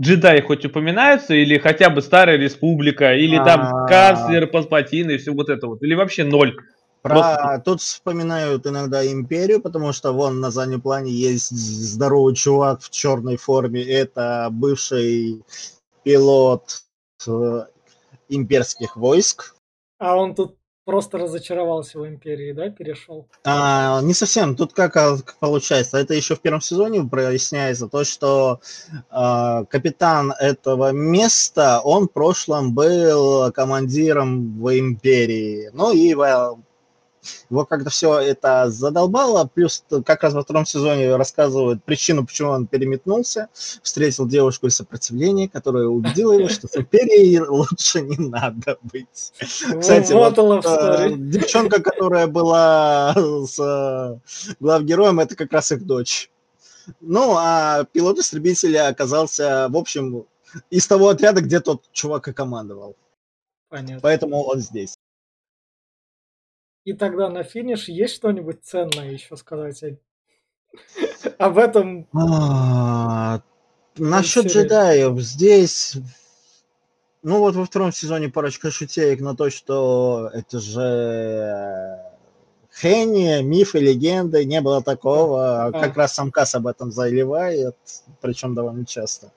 джедаи 0.00 0.40
хоть 0.40 0.64
упоминаются, 0.64 1.34
или 1.34 1.58
хотя 1.58 1.90
бы 1.90 2.00
Старая 2.00 2.38
Республика, 2.38 3.14
или 3.14 3.36
а. 3.36 3.44
там 3.44 3.86
канцлер 3.86 4.46
Палпатин 4.46 5.10
и 5.10 5.18
все 5.18 5.32
вот 5.32 5.50
это 5.50 5.66
вот, 5.66 5.82
или 5.82 5.94
вообще 5.94 6.24
ноль? 6.24 6.56
Про... 7.02 7.14
Просто... 7.14 7.62
Тут 7.64 7.80
вспоминают 7.80 8.66
иногда 8.66 9.06
империю, 9.06 9.60
потому 9.60 9.92
что 9.92 10.12
вон 10.12 10.40
на 10.40 10.50
заднем 10.50 10.80
плане 10.80 11.10
есть 11.10 11.50
здоровый 11.50 12.34
чувак 12.34 12.82
в 12.82 12.90
черной 12.90 13.36
форме. 13.36 13.82
Это 13.82 14.48
бывший 14.50 15.42
пилот 16.10 16.82
э, 17.28 17.66
имперских 18.28 18.96
войск. 18.96 19.54
А 20.00 20.16
он 20.16 20.34
тут 20.34 20.56
просто 20.84 21.18
разочаровался 21.18 22.00
в 22.00 22.06
империи, 22.08 22.50
да, 22.50 22.68
перешел? 22.68 23.28
А, 23.44 24.00
не 24.02 24.12
совсем. 24.12 24.56
Тут 24.56 24.72
как, 24.72 24.96
а, 24.96 25.18
как 25.18 25.38
получается, 25.38 25.98
это 25.98 26.14
еще 26.14 26.34
в 26.34 26.40
первом 26.40 26.60
сезоне 26.60 27.04
проясняется, 27.04 27.86
то, 27.86 28.02
что 28.02 28.60
э, 28.92 29.64
капитан 29.70 30.32
этого 30.40 30.90
места, 30.90 31.80
он 31.84 32.08
в 32.08 32.12
прошлом 32.12 32.74
был 32.74 33.52
командиром 33.52 34.60
в 34.60 34.76
империи. 34.76 35.70
Ну 35.72 35.92
и 35.92 36.14
его 37.48 37.64
как-то 37.64 37.90
все 37.90 38.18
это 38.18 38.70
задолбало, 38.70 39.48
плюс 39.52 39.84
как 40.04 40.22
раз 40.22 40.34
во 40.34 40.42
втором 40.42 40.66
сезоне 40.66 41.16
рассказывают 41.16 41.84
причину, 41.84 42.26
почему 42.26 42.50
он 42.50 42.66
переметнулся, 42.66 43.48
встретил 43.82 44.26
девушку 44.26 44.66
из 44.66 44.76
сопротивления, 44.76 45.48
которая 45.48 45.86
убедила 45.86 46.32
его, 46.32 46.48
что 46.48 46.68
с 46.68 46.76
империей 46.76 47.40
лучше 47.40 48.00
не 48.02 48.16
надо 48.28 48.78
быть. 48.82 49.32
Кстати, 49.38 50.12
вот, 50.12 50.36
вот 50.38 50.64
э, 50.66 51.12
девчонка, 51.16 51.82
которая 51.82 52.26
была 52.26 53.14
с 53.14 53.58
э, 53.58 54.54
главгероем, 54.60 55.20
это 55.20 55.36
как 55.36 55.52
раз 55.52 55.72
их 55.72 55.84
дочь. 55.84 56.30
Ну, 57.00 57.34
а 57.36 57.84
пилот 57.84 58.18
истребителя 58.18 58.88
оказался, 58.88 59.68
в 59.68 59.76
общем, 59.76 60.24
из 60.70 60.86
того 60.86 61.08
отряда, 61.08 61.40
где 61.40 61.60
тот 61.60 61.84
чувак 61.92 62.28
и 62.28 62.32
командовал. 62.32 62.96
Понятно. 63.68 64.00
Поэтому 64.02 64.42
он 64.42 64.58
здесь. 64.60 64.96
И 66.84 66.92
тогда 66.92 67.28
на 67.28 67.42
финиш 67.42 67.88
есть 67.88 68.14
что-нибудь 68.14 68.62
ценное 68.62 69.10
еще 69.10 69.36
сказать 69.36 69.82
об 71.38 71.58
этом? 71.58 72.06
А, 72.14 73.42
насчет 73.96 74.46
джедаев 74.46 75.20
здесь 75.20 75.96
ну 77.22 77.38
вот 77.40 77.54
во 77.54 77.66
втором 77.66 77.92
сезоне 77.92 78.30
парочка 78.30 78.70
шутеек 78.70 79.20
на 79.20 79.36
то, 79.36 79.50
что 79.50 80.30
это 80.32 80.58
же 80.58 82.00
Хенни, 82.72 83.42
мифы, 83.42 83.78
легенды, 83.78 84.44
не 84.44 84.60
было 84.60 84.82
такого. 84.82 85.66
А. 85.66 85.72
Как 85.72 85.96
раз 85.96 86.14
сам 86.14 86.30
Касс 86.30 86.54
об 86.54 86.66
этом 86.66 86.92
заливает, 86.92 87.76
причем 88.20 88.54
довольно 88.54 88.86
часто. 88.86 89.32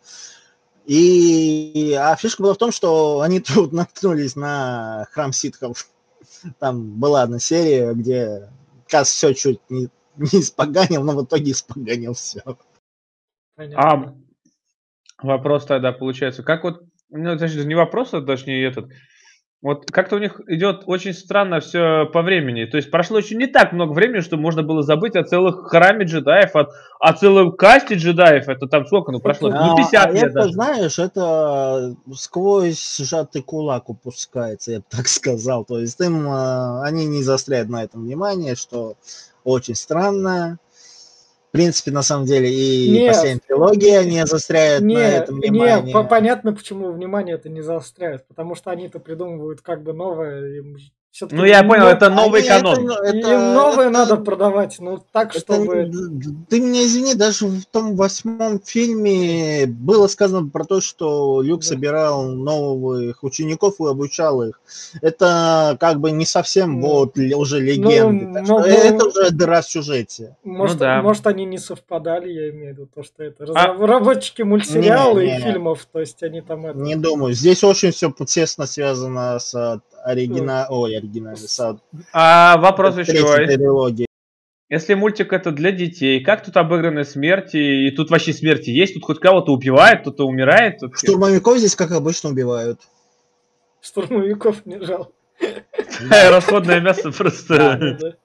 И 0.86 1.98
а 2.00 2.16
фишка 2.16 2.44
была 2.44 2.54
в 2.54 2.58
том, 2.58 2.72
что 2.72 3.22
они 3.22 3.40
тут 3.42 3.74
наткнулись 3.74 4.36
на 4.36 5.08
храм 5.12 5.34
ситхов. 5.34 5.90
Там 6.60 7.00
была 7.00 7.24
одна 7.24 7.40
серия, 7.40 7.94
где 7.94 8.50
Кас 8.88 9.10
все 9.10 9.34
чуть 9.34 9.60
не, 9.70 9.90
не 10.18 10.42
испоганил, 10.42 11.04
но 11.04 11.14
в 11.14 11.26
итоге 11.26 11.52
испоганил 11.52 12.14
все. 12.14 12.42
А 13.58 14.14
вопрос 15.22 15.66
тогда 15.66 15.92
получается, 15.92 16.44
как 16.44 16.64
вот, 16.64 16.84
ну, 17.10 17.38
значит, 17.38 17.66
не 17.66 17.76
вопрос, 17.76 18.14
а 18.14 18.22
точнее 18.22 18.66
этот, 18.66 18.92
вот 19.64 19.90
как-то 19.90 20.18
у 20.18 20.20
них 20.20 20.42
идет 20.48 20.84
очень 20.88 21.14
странно 21.14 21.62
все 21.62 22.06
по 22.12 22.22
времени. 22.22 22.66
То 22.66 22.76
есть 22.76 22.92
прошло 22.92 23.18
еще 23.18 23.36
не 23.36 23.48
так 23.48 23.72
много 23.72 23.94
времени, 23.94 24.20
что 24.20 24.36
можно 24.36 24.62
было 24.62 24.84
забыть 24.84 25.16
о 25.16 25.24
целых 25.24 25.70
храме 25.70 26.06
джедаев, 26.06 26.54
о, 26.54 26.68
о 27.00 27.14
целом 27.14 27.54
касте 27.54 27.96
джедаев. 27.96 28.50
Это 28.50 28.68
там 28.68 28.86
сколько, 28.86 29.14
ну 29.14 29.22
прошло? 29.22 29.50
Ну 29.50 29.78
50 29.78 30.06
а, 30.06 30.12
лет 30.12 30.24
это, 30.26 30.34
даже. 30.34 30.52
знаешь, 30.52 31.00
это 31.00 31.96
сквозь 32.14 32.98
сжатый 32.98 33.42
кулак 33.42 33.90
упускается, 33.90 34.74
я 34.74 34.80
бы 34.80 34.86
так 34.90 35.08
сказал. 35.08 35.64
То 35.64 35.80
есть 35.80 35.98
им, 36.02 36.28
а, 36.28 36.84
они 36.84 37.06
не 37.06 37.24
заостряют 37.24 37.70
на 37.70 37.86
этом 37.86 38.04
внимание, 38.04 38.56
что 38.56 38.96
очень 39.46 39.76
странно 39.76 40.60
принципе, 41.54 41.92
на 41.92 42.02
самом 42.02 42.26
деле, 42.26 42.52
и 42.52 42.90
нет, 42.90 43.14
последняя 43.14 43.40
трилогия 43.40 44.04
не 44.04 44.26
заостряет 44.26 44.82
нет, 44.82 44.98
на 44.98 45.02
этом 45.02 45.40
внимание. 45.40 45.94
Нет, 45.94 46.10
понятно, 46.10 46.54
почему 46.54 46.92
внимание 46.92 47.36
это 47.36 47.48
не 47.48 47.62
заостряют, 47.62 48.28
потому 48.28 48.56
что 48.56 48.72
они-то 48.72 49.00
придумывают 49.00 49.62
как 49.62 49.84
бы 49.84 49.94
новое, 49.94 50.58
им 50.58 50.78
Все-таки 51.14 51.36
ну, 51.36 51.46
я 51.46 51.64
понял, 51.64 51.86
это 51.86 52.10
новый 52.10 52.42
они, 52.42 52.50
канон. 52.50 52.90
Это, 52.90 53.04
это, 53.04 53.34
Им 53.34 53.54
новое 53.54 53.86
это, 53.86 53.90
надо 53.92 54.16
продавать, 54.16 54.78
ну 54.80 55.00
так, 55.12 55.30
это, 55.30 55.42
чтобы... 55.42 55.92
Ты 56.50 56.60
меня 56.60 56.84
извини, 56.84 57.14
даже 57.14 57.46
в 57.46 57.66
том 57.66 57.96
восьмом 57.96 58.60
фильме 58.60 59.68
было 59.68 60.08
сказано 60.08 60.50
про 60.50 60.64
то, 60.64 60.82
что 60.82 61.44
Люк 61.44 61.62
да. 61.62 61.68
собирал 61.68 62.24
новых 62.30 63.24
учеников 63.24 63.76
и 63.80 63.84
обучал 63.84 64.42
их. 64.42 64.60
Это 65.04 65.78
как 65.80 66.00
бы 66.00 66.10
не 66.10 66.26
совсем 66.26 66.80
ну, 66.80 66.88
вот 66.88 67.16
уже 67.16 67.60
ну, 67.60 67.64
легенды. 67.64 68.42
Ну, 68.42 68.58
ну, 68.58 68.66
это 68.66 69.06
уже 69.06 69.30
дыра 69.30 69.62
в 69.62 69.70
сюжете. 69.70 70.36
Может, 70.44 70.78
ну, 70.78 70.80
да. 70.80 71.02
может, 71.04 71.28
они 71.28 71.46
не 71.46 71.60
совпадали, 71.60 72.32
я 72.32 72.50
имею 72.50 72.74
в 72.74 72.78
виду, 72.80 72.90
то, 72.92 73.04
что 73.04 73.22
это 73.22 73.44
а... 73.54 73.68
разработчики 73.68 74.42
мультсериала 74.42 75.20
не, 75.20 75.28
не, 75.28 75.38
и 75.38 75.42
фильмов, 75.42 75.88
то 75.92 76.00
есть 76.00 76.24
они 76.24 76.42
там... 76.42 76.66
Это... 76.66 76.80
Не 76.80 76.96
думаю, 76.96 77.36
здесь 77.36 77.64
очень 77.64 77.92
все 77.92 78.12
тесно 78.26 78.66
связано 78.66 79.38
с 79.38 79.80
оригинал... 80.04 80.66
Ой, 80.70 80.98
оригинальный 80.98 81.48
саунд. 81.48 81.82
А 82.12 82.58
вопрос 82.58 82.98
еще. 82.98 83.98
Если 84.70 84.96
мультик 84.96 85.34
это 85.34 85.52
для 85.52 85.72
детей, 85.72 86.24
как 86.24 86.44
тут 86.44 86.58
обыграны 86.58 87.04
смерти? 87.04 87.58
И 87.58 87.92
тут 87.92 88.10
вообще 88.10 88.34
смерти 88.34 88.72
есть? 88.72 88.96
Тут 88.96 89.04
хоть 89.04 89.20
кого-то 89.20 89.52
убивают, 89.52 90.02
кто-то 90.02 90.26
умирает? 90.26 90.80
Тут... 90.80 90.98
Штурмовиков 90.98 91.60
здесь, 91.60 91.76
как 91.76 91.92
обычно, 91.92 92.32
убивают. 92.32 92.80
Штурмовиков 93.82 94.66
не 94.66 94.80
жалко. 94.80 95.12
Расходное 96.10 96.80
мясо 96.80 97.12
просто. 97.12 98.18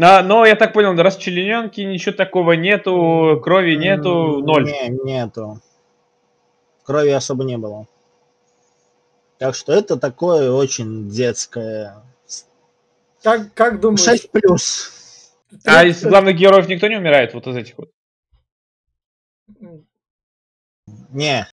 А, 0.00 0.22
но 0.22 0.44
я 0.44 0.54
так 0.56 0.74
понял, 0.74 0.94
расчлененки, 0.94 1.80
ничего 1.80 2.14
такого 2.14 2.52
нету, 2.52 3.40
крови 3.42 3.76
нету, 3.76 4.42
ноль. 4.42 4.64
Не, 4.64 4.88
нету. 4.88 5.60
Крови 6.84 7.10
особо 7.10 7.44
не 7.44 7.56
было. 7.56 7.86
Так 9.38 9.54
что 9.54 9.72
это 9.72 9.96
такое 9.96 10.50
очень 10.50 11.08
детское. 11.08 12.02
Как, 13.22 13.52
как 13.54 13.80
думаешь? 13.80 14.00
6 14.00 14.30
плюс. 14.30 15.32
А 15.64 15.84
из 15.84 16.02
главных 16.02 16.36
героев 16.36 16.68
никто 16.68 16.88
не 16.88 16.96
умирает, 16.96 17.34
вот 17.34 17.46
из 17.46 17.56
этих 17.56 17.78
вот? 17.78 17.90
Не. 21.10 21.48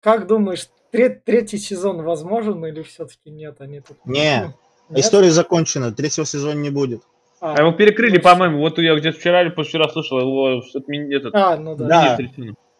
Как 0.00 0.26
думаешь, 0.26 0.68
треть, 0.90 1.24
третий 1.24 1.58
сезон 1.58 2.02
возможен 2.02 2.64
или 2.66 2.82
все-таки 2.82 3.30
нет? 3.30 3.60
Они 3.60 3.80
тут... 3.80 4.04
Не. 4.04 4.54
Нет? 4.90 5.00
История 5.00 5.30
закончена, 5.30 5.92
третьего 5.92 6.26
сезона 6.26 6.54
не 6.54 6.70
будет. 6.70 7.02
А, 7.40 7.54
а 7.54 7.60
его 7.60 7.72
перекрыли, 7.72 8.16
ну, 8.16 8.22
по-моему. 8.22 8.58
Вот 8.58 8.78
я 8.78 8.94
где-то 8.96 9.18
вчера 9.18 9.42
или 9.42 9.50
позавчера 9.50 9.88
слышал, 9.88 10.20
его 10.20 10.62
отменили. 10.74 11.16
Этот, 11.16 11.34
а, 11.34 11.56
ну 11.56 11.74
да. 11.74 12.18
Да, 12.18 12.18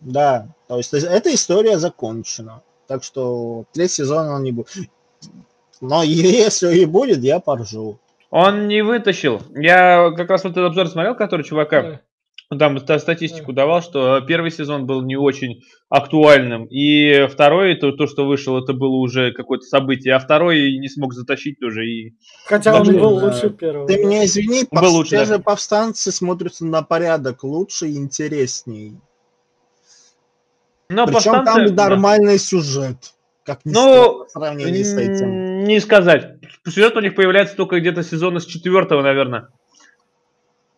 да. 0.01 0.55
То 0.69 0.77
есть 0.77 0.93
эта 0.93 1.33
история 1.33 1.79
закончена. 1.79 2.63
Так 2.91 3.05
что 3.05 3.67
третий 3.73 4.03
сезон 4.03 4.27
он 4.31 4.43
не 4.43 4.51
будет. 4.51 4.73
Но 5.81 6.03
если 6.03 6.77
и 6.77 6.87
будет, 6.87 7.19
я 7.19 7.39
поржу. 7.39 8.01
Он 8.31 8.67
не 8.67 8.83
вытащил. 8.83 9.41
Я 9.55 10.11
как 10.17 10.29
раз 10.29 10.43
вот 10.43 10.55
этот 10.55 10.71
обзор 10.71 10.89
смотрел, 10.89 11.15
который 11.15 11.45
чувака 11.45 12.01
там 12.49 12.81
статистику 12.81 13.53
давал, 13.53 13.81
что 13.81 14.21
первый 14.23 14.51
сезон 14.51 14.87
был 14.87 15.03
не 15.03 15.15
очень 15.15 15.61
актуальным, 15.89 16.65
и 16.65 17.29
второй, 17.29 17.77
то, 17.77 17.93
то 17.93 18.09
что 18.09 18.27
вышел, 18.27 18.59
это 18.59 18.73
было 18.73 18.97
уже 18.97 19.33
какое-то 19.33 19.67
событие, 19.67 20.13
а 20.17 20.19
второй 20.19 20.77
не 20.79 20.89
смог 20.89 21.15
затащить 21.15 21.61
тоже. 21.61 21.87
И... 21.87 22.17
Хотя 22.45 22.75
он 22.81 22.93
был 22.99 23.25
лучше 23.25 23.51
первого. 23.51 23.87
Ты 23.87 24.05
меня 24.05 24.25
извини, 24.25 24.65
пов... 24.65 24.83
был 24.83 24.97
лучше, 24.97 25.13
даже 25.13 25.37
да. 25.37 25.43
повстанцы 25.45 26.11
смотрятся 26.11 26.67
на 26.67 26.83
порядок 26.83 27.45
лучше 27.45 27.87
и 27.87 27.97
интересней. 27.97 28.99
Но 30.91 31.07
Причем 31.07 31.33
повстанцы... 31.33 31.67
там 31.69 31.77
нормальный 31.77 32.39
сюжет. 32.39 33.15
Как 33.45 33.65
ни 33.65 33.73
ну, 33.73 34.25
в 34.25 34.31
сравнении 34.31 34.83
с 34.83 34.97
этим. 34.97 35.65
Не 35.65 35.79
сказать. 35.79 36.35
Сюжет 36.67 36.97
у 36.97 37.01
них 37.01 37.15
появляется 37.15 37.57
только 37.57 37.79
где-то 37.79 38.03
сезона 38.03 38.41
с 38.41 38.45
четвертого, 38.45 39.01
наверное. 39.01 39.49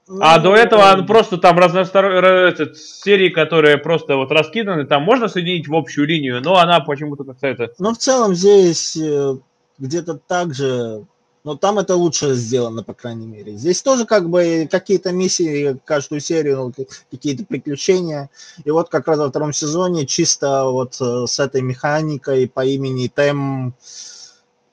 Ну, 0.06 0.18
а 0.20 0.38
до 0.38 0.54
этого 0.54 0.92
он 0.92 1.06
просто 1.06 1.38
там 1.38 1.58
разносторонние 1.58 2.74
серии, 2.74 3.30
которые 3.30 3.78
просто 3.78 4.16
вот 4.16 4.30
раскиданы, 4.30 4.84
там 4.84 5.02
можно 5.02 5.28
соединить 5.28 5.66
в 5.66 5.74
общую 5.74 6.06
линию, 6.06 6.42
но 6.42 6.56
она 6.56 6.80
почему-то 6.80 7.24
как-то 7.24 7.46
это... 7.46 7.72
Ну, 7.78 7.94
в 7.94 7.98
целом 7.98 8.34
здесь 8.34 8.96
э, 8.96 9.36
где-то 9.78 10.18
так 10.18 10.54
же 10.54 11.06
но 11.44 11.56
там 11.56 11.78
это 11.78 11.96
лучше 11.96 12.34
сделано, 12.34 12.82
по 12.82 12.94
крайней 12.94 13.26
мере. 13.26 13.52
Здесь 13.56 13.82
тоже 13.82 14.06
как 14.06 14.28
бы 14.28 14.68
какие-то 14.70 15.12
миссии, 15.12 15.76
каждую 15.84 16.20
серию, 16.20 16.72
ну, 16.76 16.86
какие-то 17.10 17.44
приключения. 17.44 18.30
И 18.64 18.70
вот 18.70 18.88
как 18.88 19.08
раз 19.08 19.18
во 19.18 19.28
втором 19.28 19.52
сезоне 19.52 20.06
чисто 20.06 20.64
вот 20.64 20.96
э, 21.00 21.26
с 21.26 21.40
этой 21.40 21.62
механикой 21.62 22.48
по 22.48 22.64
имени 22.64 23.08
Тем 23.08 23.74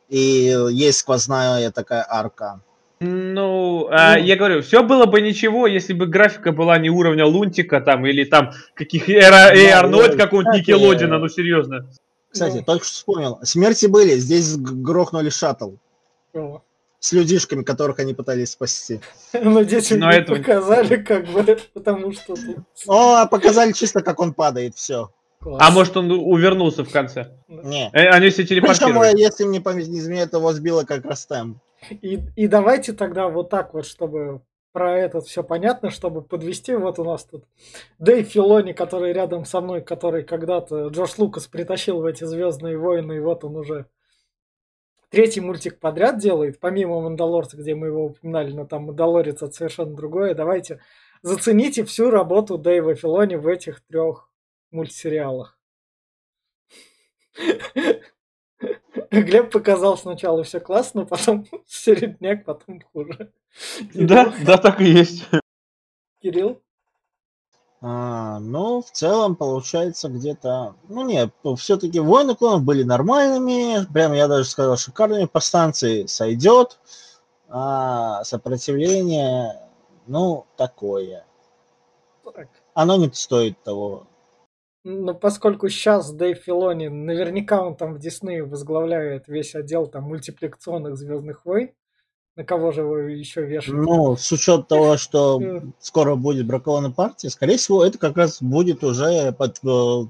и 0.09 0.55
есть 0.71 0.99
сквозная 0.99 1.71
такая 1.71 2.05
арка. 2.07 2.61
Ну, 3.01 3.87
ну, 3.89 4.17
я 4.17 4.35
говорю, 4.35 4.61
все 4.61 4.83
было 4.83 5.05
бы 5.05 5.21
ничего, 5.21 5.67
если 5.67 5.93
бы 5.93 6.05
графика 6.05 6.51
была 6.51 6.77
не 6.77 6.89
уровня 6.89 7.25
Лунтика 7.25 7.79
там 7.79 8.05
или 8.05 8.25
там 8.25 8.51
каких 8.73 9.07
Эй 9.07 9.71
Арнольд 9.71 10.17
какого-нибудь 10.17 10.59
Никелодина, 10.59 11.17
ну 11.17 11.29
серьезно. 11.29 11.87
Кстати, 12.29 12.57
ну. 12.57 12.63
только 12.63 12.85
что 12.85 12.93
вспомнил. 12.93 13.39
Смерти 13.43 13.85
были, 13.85 14.15
здесь 14.17 14.57
грохнули 14.57 15.29
шаттл. 15.29 15.71
С 16.99 17.13
людишками, 17.13 17.63
которых 17.63 17.99
они 17.99 18.13
пытались 18.13 18.51
спасти. 18.51 18.99
Но 19.33 19.63
детям 19.63 19.99
не 19.99 20.13
это... 20.13 20.35
показали, 20.35 20.97
как 20.97 21.27
бы, 21.27 21.57
потому 21.73 22.11
что... 22.11 22.35
О, 22.87 23.25
показали 23.27 23.71
чисто, 23.71 24.01
как 24.01 24.19
он 24.19 24.33
падает, 24.33 24.75
все. 24.75 25.09
Класс. 25.39 25.63
А 25.65 25.71
может 25.71 25.95
он 25.95 26.11
увернулся 26.11 26.83
в 26.83 26.91
конце? 26.91 27.31
Не. 27.47 27.89
Э, 27.93 28.09
они 28.09 28.29
все 28.29 28.45
телепортировали. 28.45 29.13
Причем, 29.13 29.17
если 29.17 29.45
мне 29.45 29.61
память 29.61 29.87
не 29.87 29.99
изменяет, 29.99 30.33
его 30.33 30.51
сбило 30.51 30.83
как 30.83 31.05
раз 31.05 31.25
там. 31.25 31.61
И, 31.89 32.19
и 32.35 32.47
давайте 32.47 32.91
тогда 32.91 33.29
вот 33.29 33.49
так 33.49 33.73
вот, 33.73 33.85
чтобы 33.85 34.41
про 34.71 34.97
этот 34.97 35.25
все 35.25 35.43
понятно, 35.43 35.91
чтобы 35.91 36.21
подвести. 36.21 36.75
Вот 36.75 36.99
у 36.99 37.03
нас 37.03 37.23
тут 37.23 37.45
Дэйв 37.99 38.27
Филони, 38.27 38.73
который 38.73 39.13
рядом 39.13 39.45
со 39.45 39.61
мной, 39.61 39.81
который 39.81 40.23
когда-то 40.23 40.87
Джош 40.87 41.17
Лукас 41.17 41.47
притащил 41.47 42.01
в 42.01 42.05
эти 42.05 42.25
Звездные 42.25 42.77
войны, 42.77 43.13
и 43.13 43.19
вот 43.19 43.43
он 43.43 43.55
уже 43.55 43.85
третий 45.09 45.41
мультик 45.41 45.79
подряд 45.79 46.19
делает, 46.19 46.59
помимо 46.59 47.01
Мандалорца, 47.01 47.57
где 47.57 47.75
мы 47.75 47.87
его 47.87 48.05
упоминали, 48.05 48.51
но 48.51 48.65
там 48.65 48.83
Мандалорец 48.85 49.41
это 49.41 49.51
совершенно 49.51 49.95
другое. 49.95 50.33
Давайте 50.33 50.79
зацените 51.21 51.83
всю 51.83 52.09
работу 52.09 52.57
Дэйва 52.57 52.95
Филони 52.95 53.35
в 53.35 53.47
этих 53.47 53.81
трех 53.81 54.29
мультсериалах. 54.71 55.57
Глеб 59.11 59.51
показал 59.51 59.97
сначала 59.97 60.43
все 60.43 60.59
классно, 60.59 61.05
потом 61.05 61.45
середняк, 61.67 62.45
потом 62.45 62.81
хуже. 62.93 63.31
Да, 63.93 64.33
да, 64.45 64.57
так 64.57 64.81
и 64.81 64.85
есть. 64.85 65.25
Кирилл? 66.21 66.61
А, 67.81 68.39
ну, 68.39 68.81
в 68.81 68.91
целом, 68.91 69.35
получается, 69.37 70.09
где-то... 70.09 70.75
Ну, 70.89 71.05
нет, 71.05 71.31
все-таки 71.57 71.99
войны 71.99 72.35
клонов 72.35 72.63
были 72.63 72.83
нормальными, 72.83 73.85
прям 73.93 74.11
я 74.13 74.27
даже 74.27 74.49
сказал, 74.49 74.75
шикарными, 74.75 75.25
по 75.25 75.39
станции 75.39 76.05
сойдет, 76.05 76.77
а 77.47 78.23
сопротивление, 78.25 79.61
ну, 80.07 80.45
такое. 80.57 81.25
Так. 82.35 82.49
Оно 82.73 82.97
не 82.97 83.09
стоит 83.13 83.61
того. 83.63 84.07
Ну, 84.83 85.13
поскольку 85.13 85.69
сейчас 85.69 86.11
Дэйв 86.11 86.37
Филони, 86.37 86.87
наверняка 86.87 87.61
он 87.61 87.75
там 87.75 87.93
в 87.93 87.99
Дисней 87.99 88.41
возглавляет 88.41 89.27
весь 89.27 89.55
отдел 89.55 89.87
там 89.87 90.03
мультипликационных 90.03 90.97
Звездных 90.97 91.45
войн, 91.45 91.71
на 92.39 92.45
кого 92.45 92.71
же 92.71 92.83
вы 92.83 93.11
еще 93.11 93.45
вешаете? 93.45 93.75
Ну, 93.75 94.15
с 94.15 94.31
учетом 94.31 94.63
того, 94.63 94.95
что 94.95 95.41
скоро 95.79 96.15
будет 96.15 96.47
бракованная 96.47 96.89
партия, 96.89 97.29
скорее 97.29 97.57
всего, 97.57 97.83
это 97.83 97.97
как 97.97 98.15
раз 98.15 98.41
будет 98.41 98.81
уже 98.81 99.33
под 99.33 99.57
э, 99.65 100.05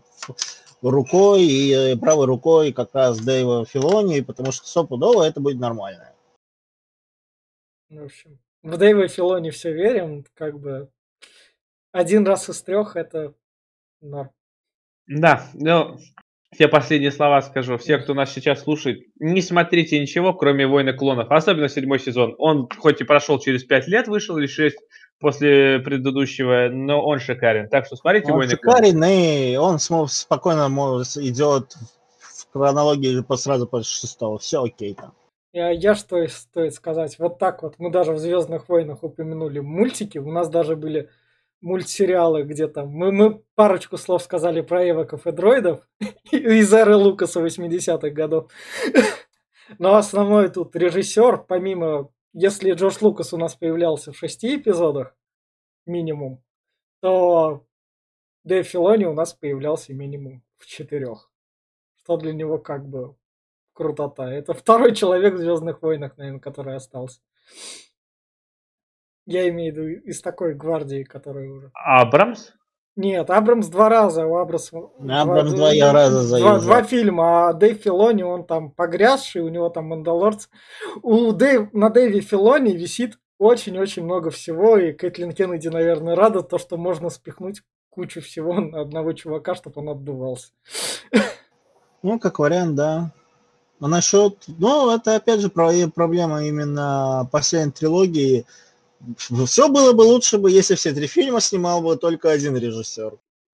рукой 0.84 1.42
и 1.42 1.74
э, 1.74 1.98
правой 1.98 2.28
рукой 2.28 2.72
как 2.72 2.94
раз 2.94 3.20
Дэйва 3.20 3.66
Филони, 3.66 4.22
потому 4.22 4.52
что 4.52 4.68
стопудово 4.68 5.24
это 5.24 5.42
будет 5.42 5.60
нормально. 5.60 6.14
В 7.90 8.04
общем, 8.04 8.38
в 8.62 8.78
Дэйва 8.78 9.08
Филони 9.08 9.50
все 9.50 9.74
верим, 9.74 10.24
как 10.36 10.60
бы 10.60 10.92
один 11.92 12.28
раз 12.28 12.48
из 12.48 12.62
трех 12.62 12.96
это 12.96 13.34
норм. 14.02 14.30
Да, 15.08 15.48
ну, 15.56 15.98
все 16.52 16.68
последние 16.68 17.12
слова 17.12 17.42
скажу. 17.42 17.78
Все, 17.78 17.98
кто 18.00 18.14
нас 18.14 18.34
сейчас 18.34 18.64
слушает, 18.64 19.04
не 19.20 19.42
смотрите 19.42 20.00
ничего, 20.00 20.34
кроме 20.34 20.66
«Войны 20.68 20.94
клонов», 20.94 21.32
особенно 21.32 21.70
седьмой 21.70 22.00
сезон. 22.00 22.36
Он 22.38 22.68
хоть 22.78 23.02
и 23.02 23.04
прошел 23.04 23.40
через 23.40 23.64
пять 23.64 23.88
лет, 23.88 24.08
вышел 24.08 24.38
или 24.38 24.48
шесть 24.48 24.80
после 25.20 25.80
предыдущего, 25.80 26.70
но 26.72 27.04
он 27.06 27.20
шикарен. 27.20 27.70
Так 27.70 27.86
что 27.86 27.96
смотрите 27.96 28.32
он 28.32 28.40
«Войны 28.40 28.52
шикарен, 28.52 28.92
клонов». 28.94 29.10
и 29.12 29.58
он 29.58 30.08
спокойно 30.08 30.70
может, 30.70 31.18
идет 31.18 31.76
в 32.20 32.52
хронологии 32.52 33.22
по 33.22 33.38
сразу 33.38 33.68
после 33.68 33.90
шестого. 33.90 34.40
Все 34.40 34.64
окей 34.64 34.96
там. 34.96 35.14
Я, 35.52 35.70
я 35.72 35.96
что 35.96 36.28
стоит 36.28 36.76
сказать, 36.76 37.18
вот 37.18 37.40
так 37.40 37.64
вот, 37.64 37.76
мы 37.80 37.92
даже 37.92 38.12
в 38.12 38.20
«Звездных 38.20 38.70
войнах» 38.70 39.04
упомянули 39.04 39.60
мультики, 39.60 40.20
у 40.20 40.32
нас 40.32 40.48
даже 40.48 40.76
были 40.76 41.10
мультсериалы, 41.62 42.44
где 42.44 42.68
там 42.68 42.90
мы, 42.90 43.12
мы 43.12 43.44
парочку 43.56 43.98
слов 43.98 44.24
сказали 44.24 44.62
про 44.62 44.90
эвоков 44.90 45.28
и 45.28 45.32
дроидов 45.32 45.88
из 46.32 46.74
эры 46.74 46.96
Лукаса 46.96 47.46
80-х 47.46 48.10
годов. 48.10 48.52
Но 49.78 49.96
основной 49.96 50.50
тут 50.50 50.76
режиссер, 50.76 51.46
помимо, 51.48 52.12
если 52.34 52.72
Джордж 52.72 52.98
Лукас 53.02 53.34
у 53.34 53.38
нас 53.38 53.56
появлялся 53.56 54.12
в 54.12 54.18
шести 54.18 54.56
эпизодах, 54.56 55.16
минимум, 55.86 56.44
то 57.02 57.66
Дэйв 58.44 58.68
Филони 58.68 59.06
у 59.06 59.14
нас 59.14 59.34
появлялся 59.34 59.94
минимум 59.94 60.44
в 60.58 60.66
четырех. 60.66 61.32
Что 61.96 62.18
для 62.18 62.34
него 62.34 62.58
как 62.58 62.88
бы 62.88 63.16
крутота. 63.74 64.30
Это 64.32 64.54
второй 64.54 64.94
человек 64.94 65.36
в 65.36 65.38
Звездных 65.38 65.82
войнах, 65.82 66.18
наверное, 66.18 66.40
который 66.40 66.76
остался. 66.76 67.22
Я 69.30 69.48
имею 69.50 69.72
в 69.72 69.78
виду 69.78 70.02
из 70.06 70.22
такой 70.22 70.56
гвардии, 70.56 71.04
которая 71.04 71.48
уже... 71.48 71.70
Абрамс? 71.76 72.50
Нет, 72.96 73.30
Абрамс 73.30 73.68
два 73.68 73.88
раза. 73.88 74.26
У 74.26 74.38
Абрамс, 74.38 74.72
Абрамс 74.74 75.54
два, 75.54 75.72
два 75.72 75.94
раза 75.94 76.24
заезжал. 76.24 76.60
Два, 76.60 76.66
два 76.66 76.84
фильма, 76.84 77.50
а 77.50 77.54
Дэйв 77.54 77.78
Филони, 77.80 78.24
он 78.24 78.44
там 78.44 78.72
погрязший, 78.72 79.44
у 79.44 79.50
него 79.50 79.70
там 79.70 79.86
Мандалорц. 79.86 80.48
У 81.04 81.32
Дэйв, 81.32 81.72
на 81.74 81.92
Дэйве 81.92 82.22
Филони 82.22 82.72
висит 82.72 83.20
очень-очень 83.38 84.04
много 84.04 84.32
всего, 84.32 84.78
и 84.78 84.94
Кэтлин 84.94 85.34
Кеннеди, 85.34 85.68
наверное, 85.68 86.16
рада 86.16 86.42
то, 86.42 86.58
что 86.58 86.78
можно 86.78 87.12
спихнуть 87.12 87.62
кучу 87.92 88.22
всего 88.22 88.54
на 88.60 88.82
одного 88.82 89.14
чувака, 89.14 89.54
чтобы 89.54 89.82
он 89.82 89.90
отдувался. 89.90 90.48
Ну, 92.02 92.18
как 92.18 92.40
вариант, 92.40 92.76
да. 92.76 93.12
А 93.82 93.88
насчет, 93.90 94.46
ну, 94.48 94.90
это 94.90 95.18
опять 95.18 95.42
же 95.42 95.50
проблема 95.50 96.46
именно 96.46 97.28
последней 97.30 97.74
трилогии. 97.74 98.46
Все 99.46 99.70
было 99.70 99.94
бы 99.94 100.02
лучше 100.02 100.38
бы, 100.38 100.52
если 100.52 100.76
все 100.76 100.94
три 100.94 101.08
фильма 101.08 101.42
снимал 101.42 101.82
бы 101.82 101.96
только 101.96 102.32
один 102.32 102.58
режиссер. 102.58 103.14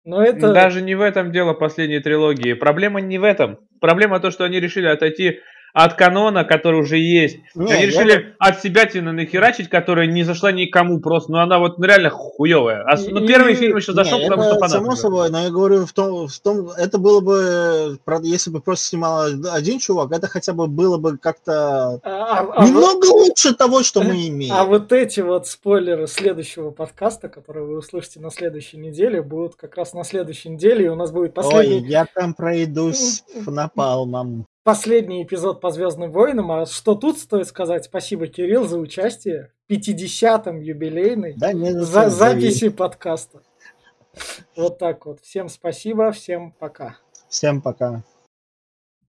Но 0.05 0.23
это... 0.23 0.53
Даже 0.53 0.81
не 0.81 0.95
в 0.95 1.01
этом 1.01 1.33
дело 1.33 1.53
последней 1.53 2.01
трилогии. 2.01 2.55
Проблема 2.55 3.01
не 3.01 3.19
в 3.19 3.25
этом. 3.25 3.59
Проблема 3.81 4.21
то, 4.21 4.31
что 4.31 4.45
они 4.45 4.61
решили 4.61 4.87
отойти 4.87 5.41
от 5.73 5.95
канона, 5.95 6.45
который 6.45 6.81
уже 6.81 6.99
есть. 6.99 7.39
Не, 7.55 7.73
Они 7.73 7.87
решили 7.87 8.13
я... 8.13 8.23
от 8.39 8.61
себя 8.61 8.87
тина 8.87 9.13
нахерачить, 9.13 9.69
которая 9.69 10.07
не 10.07 10.25
зашла 10.25 10.53
никому 10.53 11.01
просто. 11.01 11.33
Ну, 11.33 11.39
она 11.39 11.59
вот 11.59 11.79
ну, 11.79 11.85
реально 11.85 12.11
хуевая. 12.11 12.83
А, 12.83 12.97
ну, 12.97 13.27
первый 13.27 13.55
фильм 13.55 13.77
еще 13.77 13.93
зашел, 13.93 14.19
не, 14.19 14.29
потому 14.29 14.43
это, 14.43 14.55
что 14.57 14.69
Само 14.69 14.97
собой, 14.97 15.31
но 15.31 15.43
я 15.43 15.51
говорю 15.51 15.87
в 15.87 15.93
том, 15.93 16.29
в 16.29 16.39
том, 16.41 16.71
это 16.71 16.99
было 16.99 17.21
бы, 17.21 17.99
если 18.23 18.51
бы 18.51 18.61
просто 18.61 18.89
снимал 18.89 19.27
один 19.53 19.79
чувак, 19.79 20.13
это 20.13 20.27
хотя 20.29 20.53
бы 20.53 20.67
было 20.67 20.97
бы 20.97 21.19
как-то 21.19 21.53
а, 21.53 22.01
а, 22.03 22.53
а 22.57 22.67
немного 22.67 23.07
вот... 23.07 23.29
лучше 23.29 23.55
того, 23.55 23.83
что 23.83 24.03
мы 24.03 24.29
имеем. 24.29 24.55
А 24.55 24.65
вот 24.65 24.93
эти 24.93 25.21
вот 25.21 25.47
спойлеры 25.47 26.07
следующего 26.07 26.71
подкаста, 26.71 27.29
которые 27.29 27.67
вы 27.67 27.79
услышите 27.79 28.21
на 28.21 28.31
следующей 28.31 28.79
неделе, 28.79 29.23
будут 29.23 29.57
как 29.57 29.77
раз 29.77 29.93
на 29.93 30.05
следующей 30.05 30.51
неделе, 30.51 30.87
и 30.87 30.89
у 30.89 30.95
нас 30.95 31.11
будет 31.11 31.35
последний... 31.35 31.77
Ой, 31.77 31.89
я 31.89 32.07
там 32.07 32.35
пройдусь 32.35 33.25
напалмом 33.47 34.47
последний 34.63 35.23
эпизод 35.23 35.61
по 35.61 35.71
Звездным 35.71 36.11
войнам. 36.11 36.51
А 36.53 36.67
что 36.67 36.95
тут 36.95 37.19
стоит 37.19 37.47
сказать? 37.47 37.85
Спасибо, 37.85 38.27
Кирилл, 38.27 38.67
за 38.67 38.79
участие 38.79 39.53
в 39.69 39.73
50-м 39.73 40.61
юбилейной 40.61 41.35
да, 41.37 41.53
не 41.53 41.73
за 41.73 42.11
записи 42.11 42.69
подкаста. 42.69 43.43
Вот 44.57 44.79
так 44.79 45.07
вот. 45.07 45.21
Всем 45.21 45.49
спасибо, 45.49 46.11
всем 46.13 46.53
пока. 46.53 46.97
Всем 47.29 47.63
пока. 47.63 48.03